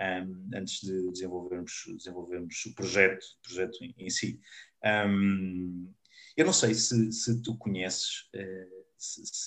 [0.00, 4.40] um, antes de desenvolvermos, desenvolvermos o projeto, o projeto em, em si.
[4.82, 5.92] Um,
[6.34, 8.28] eu não sei se, se tu conheces,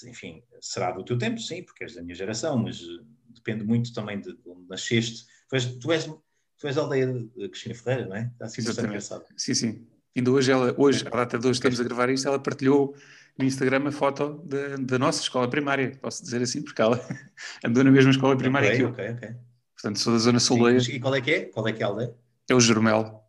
[0.07, 3.93] enfim, será do teu tempo, sim, porque és da minha geração, mas uh, depende muito
[3.93, 5.25] também de, onde nasceste.
[5.49, 8.29] Tu és, tu és, tu és aldeia de Cristina Ferreira, não é?
[8.33, 9.25] Está assim bastante engraçado.
[9.35, 9.87] Sim, sim.
[10.15, 12.95] Ainda hoje, ela, hoje, a data de hoje estamos a gravar isto, ela partilhou
[13.37, 16.99] no Instagram a foto da, da nossa escola primária, posso dizer assim, porque ela
[17.63, 18.89] andou na mesma escola primária okay, que eu.
[18.89, 19.35] Ok, ok.
[19.73, 20.81] Portanto, sou da zona soleira.
[20.83, 21.45] E qual é que é?
[21.45, 22.13] Qual é que é a aldeia?
[22.49, 23.23] É o Germel.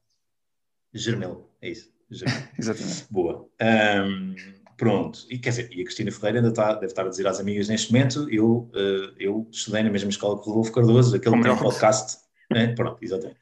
[0.92, 1.90] Germel, é isso.
[2.58, 3.06] Exatamente.
[3.08, 3.48] Boa.
[3.60, 4.34] Um,
[4.80, 5.26] pronto.
[5.28, 7.68] E quer dizer, e a Cristina Ferreira ainda está, deve estar a dizer às amigas
[7.68, 11.42] neste momento, eu, uh, eu estudei na mesma escola que o Rodolfo Cardoso, aquele que
[11.42, 12.16] tem um podcast.
[12.50, 12.68] Né?
[12.74, 13.38] Pronto, exatamente.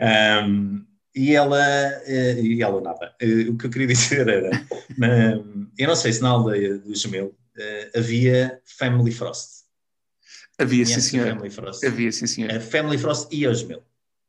[0.00, 3.14] Um, e ela, uh, e ela nada.
[3.22, 4.50] Uh, o que eu queria dizer era,
[5.78, 7.36] eu não sei se na aldeia do Gemelo
[7.94, 9.64] havia Family Frost.
[10.58, 11.28] Havia, sim, senhor.
[11.28, 11.84] Family Frost.
[11.84, 12.50] Havia, sim, senhor.
[12.50, 13.82] A Family Frost e a Gemelo.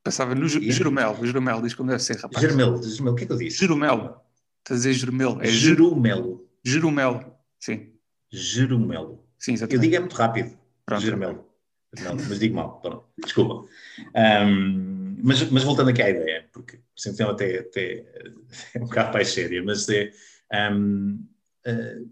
[0.04, 0.72] Passava no e...
[0.72, 2.42] Jeromel, o Jeromel, diz como deve ser, rapaz.
[2.42, 3.60] Jeromel, Jeromel, o que é que eu disse?
[3.60, 4.22] Jeromel.
[4.60, 5.38] Estás a dizer Jeromel.
[5.42, 6.49] É Jeromelo.
[6.64, 7.94] Jeromel, sim.
[8.32, 9.26] Jeromelo.
[9.38, 9.76] Sim, exatamente.
[9.76, 10.58] Eu digo é muito rápido.
[10.86, 11.02] Pronto.
[11.02, 11.50] Jeromelo.
[12.04, 13.06] Não, mas digo mal, pronto.
[13.18, 13.66] desculpa.
[14.16, 18.06] Um, mas, mas voltando aqui à ideia, porque tem até, até
[18.76, 20.12] é um bocado mais séria, mas é.
[20.72, 21.26] Um,
[21.66, 22.10] uh,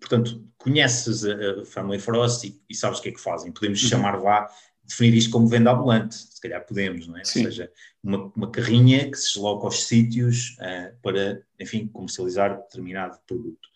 [0.00, 3.52] portanto, conheces a, a Family Frost e, e, sabes o que é que fazem.
[3.52, 3.88] Podemos uhum.
[3.88, 4.48] chamar vá
[4.84, 7.24] definir isto como venda ambulante, se calhar podemos, não é?
[7.24, 7.40] Sim.
[7.40, 7.70] Ou seja,
[8.02, 13.68] uma, uma carrinha que se desloca aos sítios uh, para, enfim, comercializar determinado produto.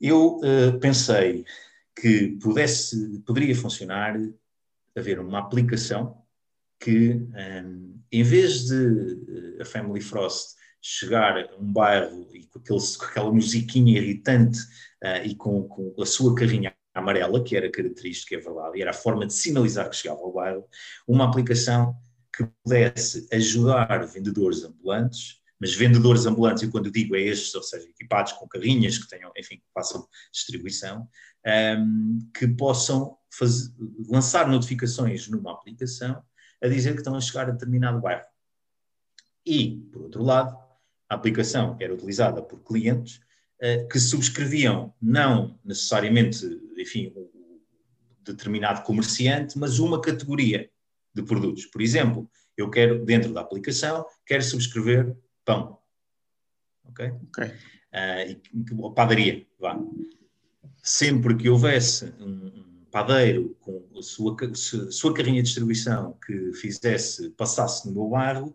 [0.00, 1.44] Eu uh, pensei
[1.98, 4.18] que pudesse, poderia funcionar
[4.94, 6.22] haver uma aplicação
[6.80, 12.46] que, um, ehm, em vez de eh, a Family Frost chegar a um bairro e
[12.46, 14.60] com, aquele, com aquela musiquinha irritante
[15.02, 18.90] uh, e com, com a sua carrinha amarela, que era característica, é verdade, e era
[18.90, 20.64] a forma de sinalizar que chegava ao bairro,
[21.06, 21.96] uma aplicação
[22.36, 27.88] que pudesse ajudar vendedores ambulantes, mas vendedores ambulantes, e quando digo é estes, ou seja,
[27.88, 31.08] equipados com carrinhas que tenham, enfim, que façam distribuição,
[31.78, 33.72] um, que possam fazer,
[34.08, 36.22] lançar notificações numa aplicação
[36.62, 38.26] a dizer que estão a chegar a determinado bairro.
[39.44, 40.56] E, por outro lado,
[41.08, 43.20] a aplicação era utilizada por clientes
[43.62, 46.44] uh, que subscreviam não necessariamente
[46.76, 47.60] enfim, um
[48.24, 50.70] determinado comerciante, mas uma categoria
[51.16, 51.66] de produtos.
[51.66, 55.78] Por exemplo, eu quero, dentro da aplicação, quero subscrever pão.
[56.84, 57.12] Ok?
[57.28, 57.52] Ok.
[57.92, 59.78] Uh, padaria, vá.
[60.82, 64.36] Sempre que houvesse um padeiro com a sua,
[64.90, 68.54] sua carrinha de distribuição que fizesse, passasse no meu bairro,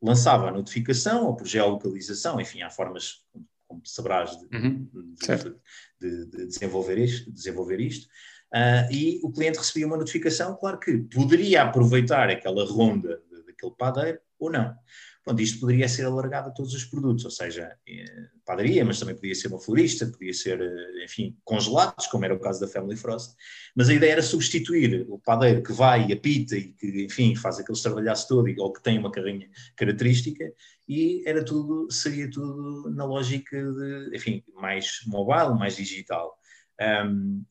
[0.00, 3.24] lançava a notificação ou por geolocalização, enfim, há formas
[3.66, 5.56] como sabrás de, uhum, de,
[6.00, 8.08] de, de desenvolver isto, desenvolver isto.
[8.54, 14.18] Uh, e o cliente recebia uma notificação, claro que poderia aproveitar aquela ronda daquele padeiro
[14.38, 14.74] ou não.
[15.26, 19.16] Pronto, isto poderia ser alargado a todos os produtos, ou seja, eh, padaria, mas também
[19.16, 22.96] podia ser uma florista, podia ser, eh, enfim, congelados, como era o caso da Family
[22.96, 23.34] Frost.
[23.74, 27.58] Mas a ideia era substituir o padeiro que vai e apita e que, enfim, faz
[27.58, 30.44] aquele estardalhaço todo, ou que tem uma carrinha característica,
[30.88, 36.38] e era tudo, seria tudo na lógica de, enfim, mais mobile, mais digital.
[36.80, 37.42] Um,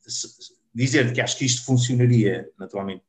[0.75, 3.03] dizer que acho que isto funcionaria, naturalmente,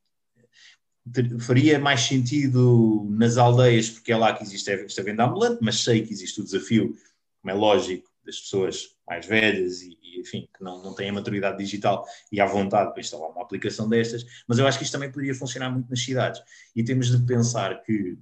[1.40, 6.02] faria mais sentido nas aldeias, porque é lá que existe esta venda ambulante, mas sei
[6.02, 6.96] que existe o desafio,
[7.42, 11.12] como é lógico, das pessoas mais velhas e, e enfim, que não, não têm a
[11.12, 14.92] maturidade digital e à vontade para instalar uma aplicação destas, mas eu acho que isto
[14.92, 16.40] também poderia funcionar muito nas cidades.
[16.74, 18.16] E temos de pensar que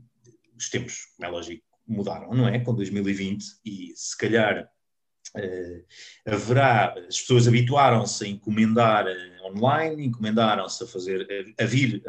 [0.56, 2.58] os tempos, como é lógico, mudaram, não é?
[2.58, 4.68] Com 2020 e se calhar
[6.26, 12.02] haverá, as pessoas habituaram-se a encomendar uh, online, encomendaram-se a fazer, a, vir,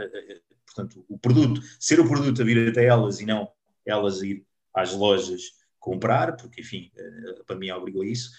[0.65, 3.49] portanto, o produto, ser o produto a vir até elas e não
[3.85, 5.41] elas ir às lojas
[5.79, 8.31] comprar, porque, enfim, uh, para mim obrigou a isso.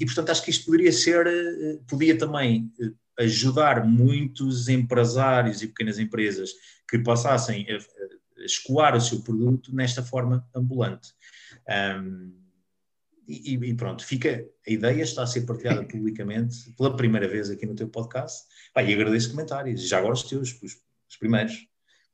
[0.00, 1.26] E, portanto, acho que isto poderia ser,
[1.86, 2.70] podia também
[3.18, 6.50] ajudar muitos empresários e pequenas empresas
[6.88, 7.78] que passassem a,
[8.44, 11.12] escoar o seu produto nesta forma ambulante.
[11.68, 12.41] Um,
[13.26, 17.66] e, e, pronto, fica, a ideia está a ser partilhada publicamente pela primeira vez aqui
[17.66, 18.46] no teu podcast.
[18.74, 21.66] Pá, e agradeço comentários, já agora os teus, os, os primeiros.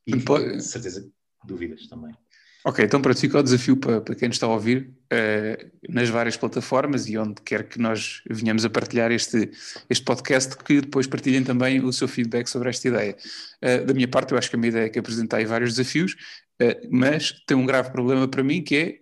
[0.06, 1.10] E com certeza
[1.44, 2.14] dúvidas também.
[2.64, 6.08] Ok, então pronto, fica o desafio para, para quem nos está a ouvir uh, nas
[6.08, 9.50] várias plataformas e onde quer que nós venhamos a partilhar este,
[9.88, 13.16] este podcast, que depois partilhem também o seu feedback sobre esta ideia.
[13.62, 16.16] Uh, da minha parte, eu acho que a minha ideia é que apresentai vários desafios,
[16.90, 18.98] mas tem um grave problema para mim que é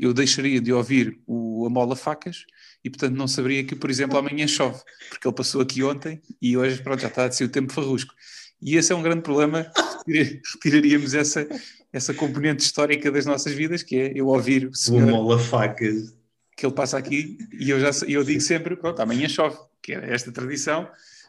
[0.00, 2.44] eu deixaria de ouvir o Amola Facas
[2.84, 6.56] e portanto não saberia que, por exemplo, amanhã chove, porque ele passou aqui ontem e
[6.56, 8.14] hoje pronto, já está a ser o tempo farrusco.
[8.60, 9.70] E esse é um grande problema,
[10.06, 11.46] retiraríamos essa,
[11.92, 15.08] essa componente histórica das nossas vidas, que é eu ouvir o senhor...
[15.08, 16.14] O mola facas.
[16.56, 20.12] Que ele passa aqui e eu, já, eu digo sempre, pronto, amanhã chove, que é
[20.12, 20.88] esta tradição,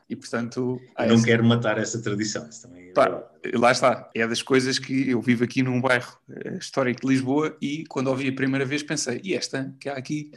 [0.10, 0.80] e portanto...
[0.98, 1.26] Não essa...
[1.26, 5.22] quero matar essa tradição, isso também é Pá, Lá está, é das coisas que eu
[5.22, 9.22] vivo aqui num bairro eh, histórico de Lisboa e quando ouvi a primeira vez pensei,
[9.24, 10.32] e esta que há aqui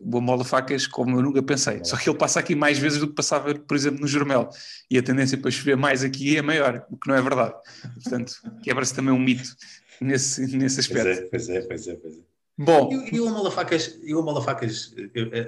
[0.00, 1.80] o Amola Facas como eu nunca pensei.
[1.84, 4.48] Só que ele passa aqui mais vezes do que passava, por exemplo, no Jormel.
[4.90, 7.54] E a tendência para chover mais aqui é maior, o que não é verdade.
[7.94, 9.54] Portanto, quebra-se também um mito
[10.00, 11.28] nesse, nesse aspecto.
[11.30, 12.35] Pois é, pois é, pois é.
[12.58, 12.88] Bom.
[12.90, 14.94] E, e o Amola Facas, e o Amola Facas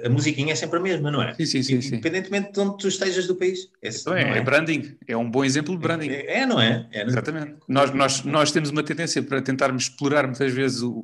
[0.03, 1.33] a, a, musiquinha é sempre a mesma, não é?
[1.33, 1.75] Sim, sim, sim.
[1.87, 2.53] Independentemente sim.
[2.53, 3.67] de onde tu estejas do país.
[3.81, 6.09] É, então é, é, é, branding, é um bom exemplo de branding.
[6.09, 6.87] É, é não é?
[6.91, 7.03] é?
[7.03, 7.55] Exatamente.
[7.67, 11.03] Nós, nós, nós temos uma tendência para tentarmos explorar muitas vezes o,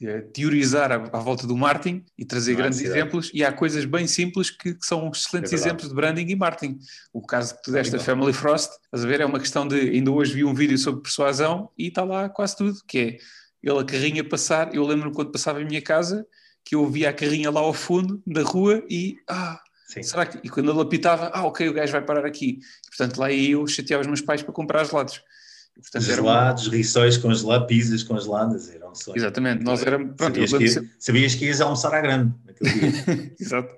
[0.00, 4.06] é teorizar à, volta do marketing e trazer Não grandes exemplos, e há coisas bem
[4.06, 6.78] simples que, que são excelentes é exemplos de branding e marketing.
[7.12, 9.76] O caso que tu deste da Family Frost, estás a ver, é uma questão de.
[9.76, 13.18] Ainda hoje vi um vídeo sobre persuasão e está lá quase tudo, que é
[13.62, 14.74] ele a carrinha passar.
[14.74, 16.26] Eu lembro-me quando passava em minha casa
[16.64, 19.16] que eu via a carrinha lá ao fundo da rua e.
[19.28, 20.02] Ah, Sim.
[20.02, 20.38] Será que...
[20.44, 22.58] E quando ele apitava, ah, ok, o gajo vai parar aqui.
[22.60, 25.22] E, portanto, lá eu chateava os meus pais para comprar gelados.
[25.80, 26.76] Portanto, Gelados, uma...
[26.76, 29.16] rissóis congelados, pizzas congeladas, era um sonho.
[29.16, 30.16] Exatamente, nós éramos.
[30.16, 33.32] Pronto, sabias, que, sabias que ias almoçar à grande naquele dia.
[33.38, 33.74] Exato.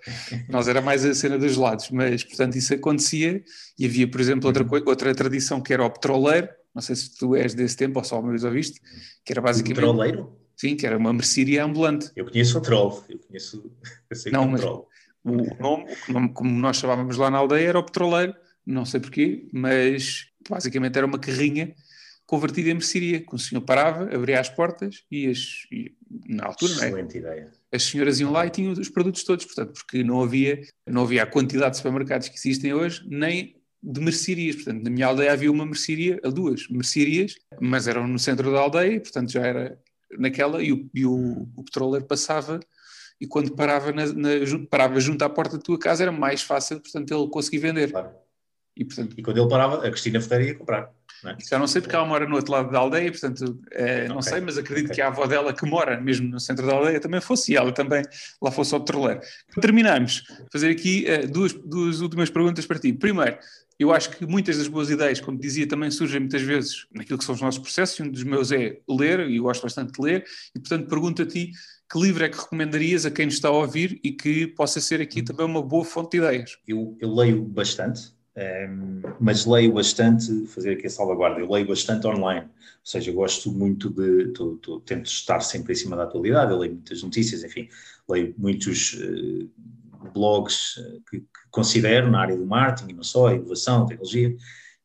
[0.48, 3.44] nós era mais a cena dos gelados, mas portanto isso acontecia
[3.78, 4.82] e havia, por exemplo, outra, uhum.
[4.86, 6.48] outra tradição que era o petroleiro.
[6.74, 8.80] Não sei se tu és desse tempo ou só uma vez ouviste,
[9.24, 9.78] que era basicamente.
[9.78, 10.40] O petroleiro?
[10.56, 12.10] Sim, que era uma mercearia ambulante.
[12.14, 13.72] Eu conheço o troll, eu conheço.
[14.10, 14.88] Eu sei não, é mas troll.
[15.22, 19.00] O nome, o nome, como nós chamávamos lá na aldeia, era o petroleiro, não sei
[19.00, 21.74] porquê, mas basicamente era uma carrinha
[22.30, 25.96] convertida em mercearia, que o senhor parava, abria as portas e, as, e
[26.28, 27.32] na altura, Excelente não é?
[27.32, 27.52] ideia.
[27.72, 31.24] As senhoras iam lá e tinham os produtos todos, portanto, porque não havia, não havia
[31.24, 34.56] a quantidade de supermercados que existem hoje, nem de mercearias.
[34.56, 39.00] Portanto, na minha aldeia havia uma mercearia, duas mercearias, mas eram no centro da aldeia,
[39.00, 39.78] portanto já era
[40.18, 42.60] naquela, e o, e o, o petroleiro passava
[43.20, 44.30] e quando parava, na, na,
[44.70, 47.90] parava junto à porta da tua casa era mais fácil, portanto, ele conseguir vender.
[47.90, 48.10] Claro.
[48.74, 50.90] E, portanto, e quando ele parava, a Cristina Ferreira ia comprar.
[51.22, 51.36] Não é?
[51.38, 54.32] Já não sei porque ela mora no outro lado da aldeia, portanto, é, não okay.
[54.32, 54.96] sei, mas acredito okay.
[54.96, 57.72] que a avó dela, que mora mesmo no centro da aldeia, também fosse, e ela
[57.72, 58.02] também
[58.40, 59.20] lá fosse ao petroleiro.
[59.60, 60.24] Terminamos.
[60.50, 62.90] Fazer aqui uh, duas, duas últimas perguntas para ti.
[62.90, 63.38] Primeiro,
[63.80, 67.24] eu acho que muitas das boas ideias, como dizia, também surgem muitas vezes naquilo que
[67.24, 70.02] são os nossos processos, e um dos meus é ler, e eu gosto bastante de
[70.02, 70.22] ler,
[70.54, 71.50] e portanto pergunto a ti
[71.90, 75.00] que livro é que recomendarias a quem nos está a ouvir e que possa ser
[75.00, 76.58] aqui também uma boa fonte de ideias?
[76.68, 82.06] Eu, eu leio bastante, um, mas leio bastante, fazer aqui a salvaguarda, eu leio bastante
[82.06, 86.02] online, ou seja, eu gosto muito de, tô, tô, tento estar sempre em cima da
[86.02, 87.66] atualidade, eu leio muitas notícias, enfim,
[88.06, 89.48] leio muitos uh,
[90.12, 94.34] blogs uh, que, que, considero na área do marketing, não só, inovação, tecnologia,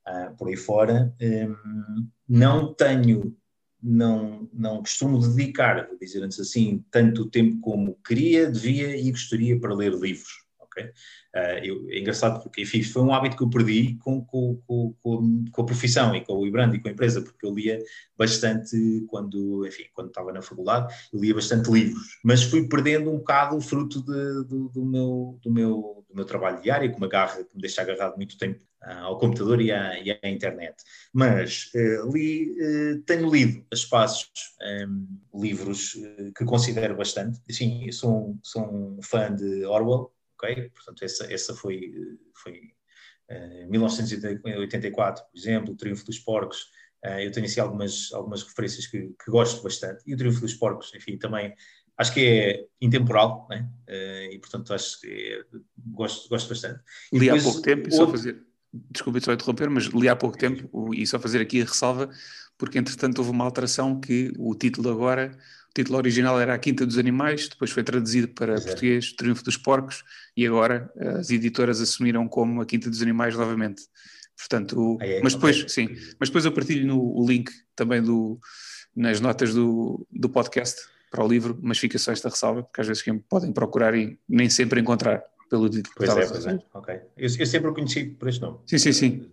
[0.08, 1.14] uh, por aí fora.
[1.22, 3.36] Um, não tenho,
[3.82, 9.60] não, não costumo dedicar, vou dizer antes assim, tanto tempo como queria, devia e gostaria
[9.60, 10.45] para ler livros
[10.76, 10.84] ok?
[10.84, 14.96] Uh, eu, é engraçado porque, enfim, foi um hábito que eu perdi com, com, com,
[15.52, 17.80] com, a profissão e com o e-brand e com a empresa, porque eu lia
[18.18, 23.18] bastante quando, enfim, quando estava na faculdade, eu lia bastante livros, mas fui perdendo um
[23.18, 27.06] bocado o fruto de, do, do, meu, do, meu, do meu trabalho diário, que me
[27.06, 30.76] agarra, que me deixa agarrado muito tempo uh, ao computador e à, e à internet.
[31.14, 34.30] Mas uh, li, uh, tenho lido a espaços
[34.88, 35.98] um, livros
[36.38, 37.40] que considero bastante.
[37.50, 40.70] Sim, sou, sou um fã de Orwell, ok?
[40.70, 41.94] Portanto, essa, essa foi,
[42.34, 42.74] foi
[43.32, 46.70] uh, 1984, por exemplo, o Triunfo dos Porcos,
[47.06, 50.54] uh, eu tenho assim algumas, algumas referências que, que, gosto bastante, e o Triunfo dos
[50.54, 51.54] Porcos, enfim, também
[51.98, 53.70] acho que é intemporal, né?
[53.88, 56.82] Uh, e portanto acho que é, gosto, gosto bastante.
[57.12, 58.44] Li há pouco tempo, e só fazer,
[58.92, 62.10] desculpe só interromper, mas li há pouco tempo, e só fazer aqui a ressalva,
[62.58, 65.38] porque entretanto houve uma alteração que o título agora
[65.76, 68.68] título original era A Quinta dos Animais, depois foi traduzido para Exato.
[68.68, 70.04] português Triunfo dos Porcos
[70.36, 73.84] e agora as editoras assumiram como A Quinta dos Animais novamente.
[74.38, 75.70] Portanto, ah, é, mas depois, okay.
[75.70, 78.40] sim, mas depois eu partilho no, o link também do,
[78.96, 82.88] nas notas do, do podcast para o livro, mas fica só esta ressalva, porque às
[82.88, 85.94] vezes quem podem procurar e nem sempre encontrar pelo título.
[85.96, 86.96] Pois é, pois é, ok.
[87.18, 88.60] Eu, eu, sempre o conheci por este nome.
[88.66, 89.32] Sim, sim, sim.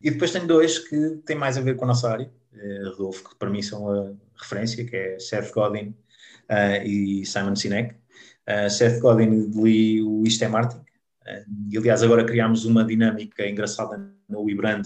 [0.00, 3.30] E depois tenho dois que têm mais a ver com a nossa área, eh, Rodolfo,
[3.30, 5.88] que para mim são a referência, que é Seth Godin
[6.50, 7.94] uh, e Simon Sinek.
[8.48, 10.80] Uh, Seth Godin li o Isto é Martin,
[11.70, 13.96] e aliás agora criámos uma dinâmica engraçada
[14.28, 14.82] no WeBrand,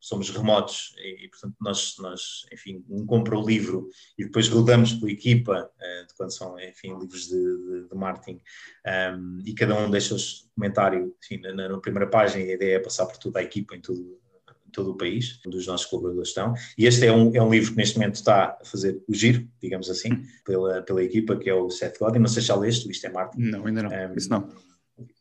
[0.00, 3.88] somos remotos e, portanto, nós, nós, enfim, um compra o livro
[4.18, 5.70] e depois rodamos pela equipa,
[6.08, 8.40] de quando são, enfim, livros de, de, de um,
[8.86, 10.18] ehm, e cada um deixa o
[10.54, 11.14] comentário
[11.54, 14.00] na, na, primeira página e a ideia é passar por toda a equipa em todo,
[14.00, 14.29] em
[14.70, 16.54] todo o país, onde os nossos colaboradores estão.
[16.76, 19.46] E este é um, é um livro que neste momento está a fazer o giro,
[19.60, 22.18] digamos assim, pela, pela equipa, que é o Seth Godin.
[22.18, 23.50] Não sei se já leste, isto é marketing.
[23.50, 24.48] Não, ainda não, um, isso não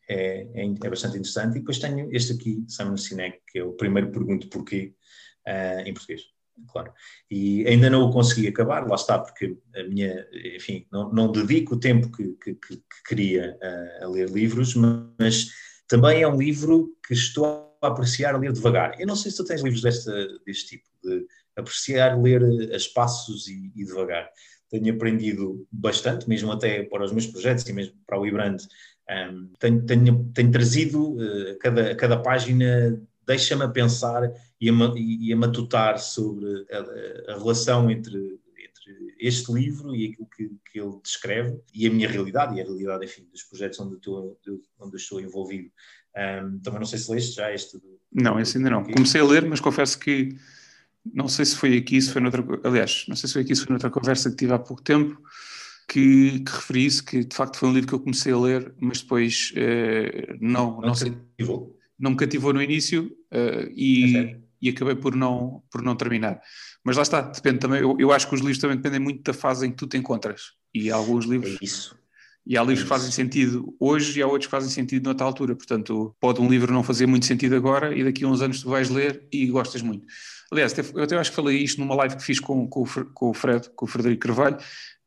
[0.10, 1.58] é, é, é, bastante interessante.
[1.58, 4.94] E depois tenho este aqui, Simon Sinek, que é o primeiro Pergunto Porquê,
[5.48, 6.24] uh, em português,
[6.72, 6.92] claro.
[7.30, 11.76] E ainda não o consegui acabar, lá está, porque a minha, enfim, não, não dedico
[11.76, 15.50] o tempo que, que, que queria uh, a ler livros, mas
[15.88, 19.00] também é um livro que estou a apreciar ler devagar.
[19.00, 20.12] Eu não sei se tu tens livros desta,
[20.46, 21.26] deste tipo, de
[21.56, 24.30] apreciar ler a espaços e, e devagar
[24.70, 28.58] tenho aprendido bastante, mesmo até para os meus projetos e mesmo para o eBrand,
[29.10, 35.34] um, tenho, tenho, tenho, trazido uh, cada, cada página deixa-me a pensar e a, e
[35.34, 38.40] a matutar sobre a, a relação entre,
[39.20, 43.06] este livro e aquilo que, que, ele descreve e a minha realidade e a realidade,
[43.06, 44.40] enfim, dos projetos onde, estou,
[44.80, 45.70] onde estou envolvido.
[46.16, 47.78] Um, também não sei se leste já este.
[47.78, 48.84] Do, não, esse ainda não.
[48.84, 50.36] Comecei a ler, mas confesso que
[51.14, 52.44] não sei se foi aqui, se foi noutra.
[52.64, 55.22] Aliás, não sei se foi aqui, se foi noutra conversa que tive há pouco tempo
[55.88, 58.74] que, que referi isso, que de facto foi um livro que eu comecei a ler,
[58.80, 61.18] mas depois uh, não, não, não, sei,
[61.98, 66.42] não me cativou no início uh, e, é e acabei por não, por não terminar.
[66.84, 69.34] Mas lá está, depende também, eu, eu, acho que os livros também dependem muito da
[69.34, 70.54] fase em que tu te encontras.
[70.74, 71.58] E alguns livros.
[71.62, 71.98] É isso.
[72.46, 75.26] E há livros é que fazem sentido hoje e há outros que fazem sentido noutra
[75.26, 75.56] altura.
[75.56, 78.70] Portanto, pode um livro não fazer muito sentido agora e daqui a uns anos tu
[78.70, 80.06] vais ler e gostas muito.
[80.52, 82.84] Aliás, eu até acho que falei isto numa live que fiz com, com,
[83.14, 84.58] com o Fred, com o Frederico Carvalho,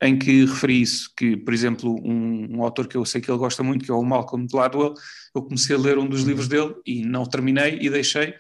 [0.01, 3.39] em que referi isso, que, por exemplo, um, um, autor que eu sei que ele
[3.39, 4.95] gosta muito, que é o Malcolm Gladwell,
[5.35, 8.35] eu comecei a ler um dos livros dele e não terminei e deixei,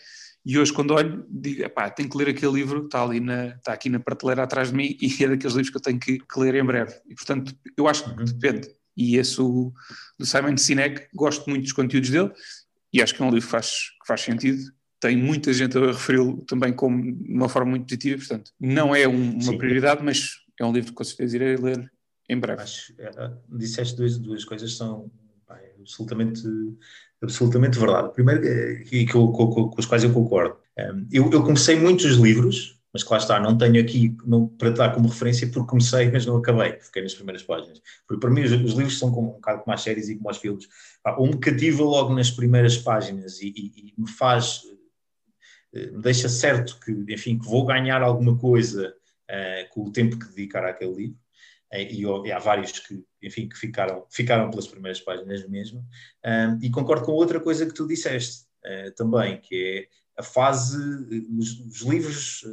[0.45, 3.73] e hoje quando olho, digo, pá, tenho que ler aquele livro, está ali na, está
[3.73, 6.41] aqui na prateleira atrás de mim e é daqueles livros que eu tenho que, que
[6.41, 6.95] ler em breve.
[7.09, 8.25] E portanto, eu acho que uhum.
[8.25, 8.69] depende.
[8.97, 9.73] E esse o,
[10.19, 12.31] do Simon Sinek, gosto muito dos conteúdos dele
[12.93, 13.69] e acho que é um livro que faz,
[14.01, 14.73] que faz sentido
[15.03, 19.09] tem muita gente a referi-lo também como de uma forma muito positiva, portanto, não é
[19.09, 19.59] um, uma Sim.
[19.59, 21.93] prioridade, mas é um livro que com certeza irei ler
[22.29, 22.63] em breve.
[22.63, 25.11] Acho, é, é, disseste duas, duas coisas que são
[25.45, 26.45] pá, absolutamente,
[27.21, 28.13] absolutamente verdade.
[28.13, 30.57] Primeiro, é, e que com, com, com, as quais eu concordo.
[30.79, 34.15] Um, eu, eu, comecei muitos livros, mas claro está, não tenho aqui
[34.59, 37.81] para dar como referência porque comecei, mas não acabei, fiquei nas primeiras páginas.
[38.07, 40.31] Porque para mim os, os livros são como, um bocado como as séries e como
[40.31, 40.69] os filmes.
[41.17, 44.63] ou me cativa logo nas primeiras páginas e, e, e me faz
[45.73, 48.95] me deixa certo que, enfim, que vou ganhar alguma coisa
[49.31, 51.19] uh, com o tempo que dedicar àquele livro.
[51.73, 55.83] Uh, e, e, há vários que, enfim, que ficaram, ficaram pelas primeiras páginas mesmo.
[56.25, 58.51] Um, e concordo com outra coisa que tu disseste
[58.97, 59.89] também, que é
[60.19, 60.79] a fase,
[61.39, 62.45] os, os livros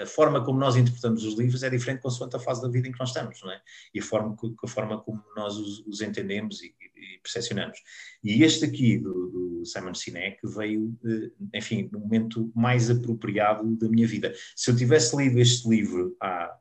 [0.00, 2.92] a forma como nós interpretamos os livros é diferente consoante a fase da vida em
[2.92, 3.60] que nós estamos, não é?
[3.92, 7.78] E a forma, a forma como nós os, os entendemos e, e, percepcionamos.
[8.22, 13.88] E este aqui, do, do, Simon Sinek, veio, eh, enfim, no momento mais apropriado da
[13.88, 14.32] minha vida.
[14.54, 16.56] Se eu tivesse lido este livro há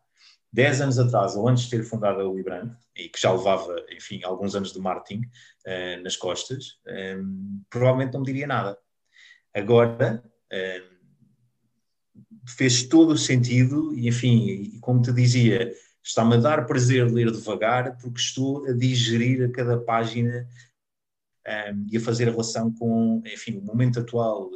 [0.52, 4.24] 10 anos atrás, ou antes de ter fundado a Librand, e que já levava, enfim,
[4.24, 7.18] alguns anos de marketing uh, nas costas, um, eh,
[7.70, 8.78] provavelmente não me diria nada.
[9.56, 10.96] Agora, um,
[12.58, 17.32] fez todo o sentido e, enfim, e como te dizia, está-me a dar prazer ler
[17.32, 20.46] devagar porque estou a digerir a cada página
[21.72, 24.50] um, e a fazer a relação com, enfim, o momento atual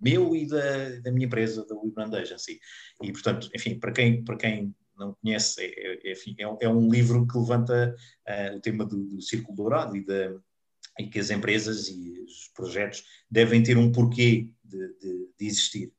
[0.00, 2.58] meu e da, da minha empresa, da Brand Agency.
[3.02, 7.26] E, portanto, enfim, para quem, para quem não conhece, é, é, é, é um livro
[7.26, 7.94] que levanta
[8.28, 10.34] uh, o tema do, do Círculo Dourado e, da,
[10.98, 15.92] e que as empresas e os projetos devem ter um porquê de, de, de existir.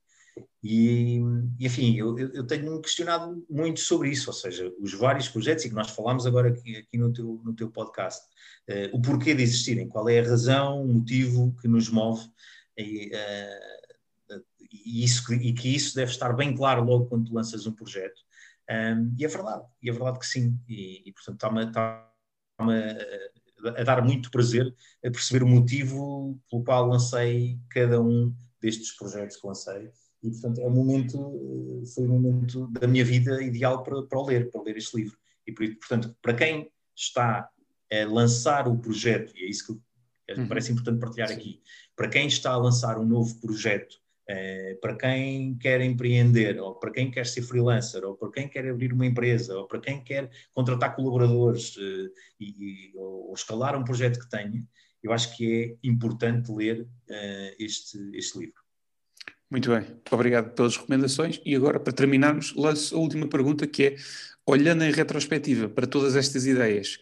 [0.64, 1.20] E,
[1.60, 5.76] enfim, eu, eu tenho-me questionado muito sobre isso, ou seja, os vários projetos, e que
[5.76, 8.24] nós falámos agora aqui, aqui no, teu, no teu podcast,
[8.70, 12.30] uh, o porquê de existirem, qual é a razão, o motivo que nos move,
[12.78, 17.66] e, uh, e, isso, e que isso deve estar bem claro logo quando tu lanças
[17.66, 18.22] um projeto.
[18.70, 22.14] Um, e é verdade, e é verdade que sim, e, e portanto está-me está
[23.70, 29.38] a, dar muito prazer a perceber o motivo pelo qual lancei cada um destes projetos
[29.38, 29.92] que lancei
[30.24, 34.22] e, portanto, é um momento, eh, foi um momento da minha vida ideal para, para
[34.24, 35.18] ler, para ler este livro.
[35.48, 37.50] E, portanto, para quem está
[37.92, 39.74] a lançar o projeto, e é isso que
[40.34, 40.48] me uhum.
[40.48, 41.34] parece importante partilhar Sim.
[41.34, 41.62] aqui,
[41.96, 43.98] para quem está a lançar um novo projeto
[44.34, 48.66] eh, para quem quer empreender, ou para quem quer ser freelancer, ou para quem quer
[48.70, 52.10] abrir uma empresa, ou para quem quer contratar colaboradores eh,
[52.40, 54.66] e, ou escalar um projeto que tenha,
[55.04, 58.62] eu acho que é importante ler uh, este, este livro.
[59.50, 61.42] Muito bem, obrigado pelas recomendações.
[61.44, 63.96] E agora, para terminarmos, lanço a última pergunta que é:
[64.46, 67.00] olhando em retrospectiva para todas estas ideias,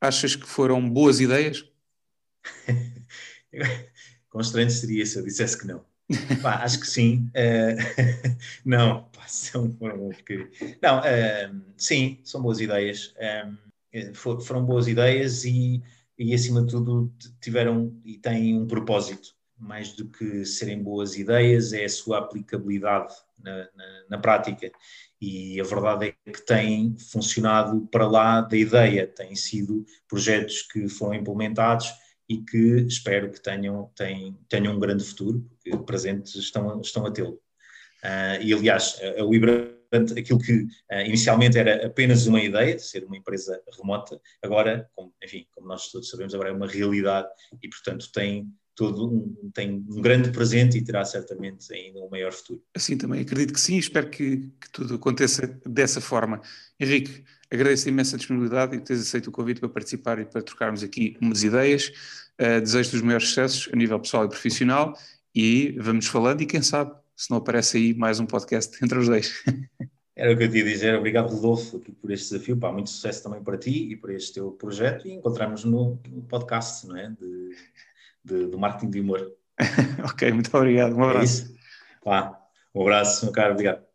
[0.00, 1.64] achas que foram boas ideias?
[4.30, 5.91] Constante seria se eu dissesse que não.
[6.42, 7.30] Pá, acho que sim.
[7.30, 10.48] Uh, não, pá, são, porque...
[10.82, 13.14] não uh, sim, são boas ideias.
[13.94, 15.82] Um, foram boas ideias e,
[16.18, 19.34] e, acima de tudo, tiveram e têm um propósito.
[19.58, 24.72] Mais do que serem boas ideias, é a sua aplicabilidade na, na, na prática.
[25.20, 30.88] E a verdade é que têm funcionado para lá da ideia, têm sido projetos que
[30.88, 31.92] foram implementados
[32.28, 37.10] e que espero que tenham, tenham, tenham um grande futuro, porque presentes estão, estão a
[37.10, 37.40] tê-lo.
[38.04, 39.78] Uh, e aliás, a, Libra,
[40.18, 45.14] aquilo que uh, inicialmente era apenas uma ideia, de ser uma empresa remota, agora, como,
[45.22, 47.28] enfim, como nós todos sabemos, agora é uma realidade
[47.62, 52.32] e, portanto, tem todo um, tem um grande presente e terá certamente ainda um maior
[52.32, 52.62] futuro.
[52.74, 56.40] Assim também acredito que sim, espero que, que tudo aconteça dessa forma.
[56.80, 60.82] Henrique, agradeço a imensa disponibilidade e teres aceito o convite para participar e para trocarmos
[60.82, 61.92] aqui umas ideias.
[62.40, 64.94] Uh, desejo os maiores sucessos a nível pessoal e profissional
[65.34, 69.08] e vamos falando e quem sabe se não aparece aí mais um podcast entre os
[69.08, 69.42] dois.
[70.14, 70.94] Era o que eu te ia dizer.
[70.94, 72.56] Obrigado, Rodolfo, por este desafio.
[72.56, 76.86] Pá, muito sucesso também para ti e para este teu projeto e encontramos no, podcast
[76.86, 77.08] não é?
[77.08, 77.56] de,
[78.24, 79.32] de, do marketing de humor.
[80.04, 80.94] ok, muito obrigado.
[80.94, 81.54] Um é abraço.
[82.04, 82.32] É
[82.74, 83.52] um abraço, meu caro.
[83.52, 83.91] Obrigado.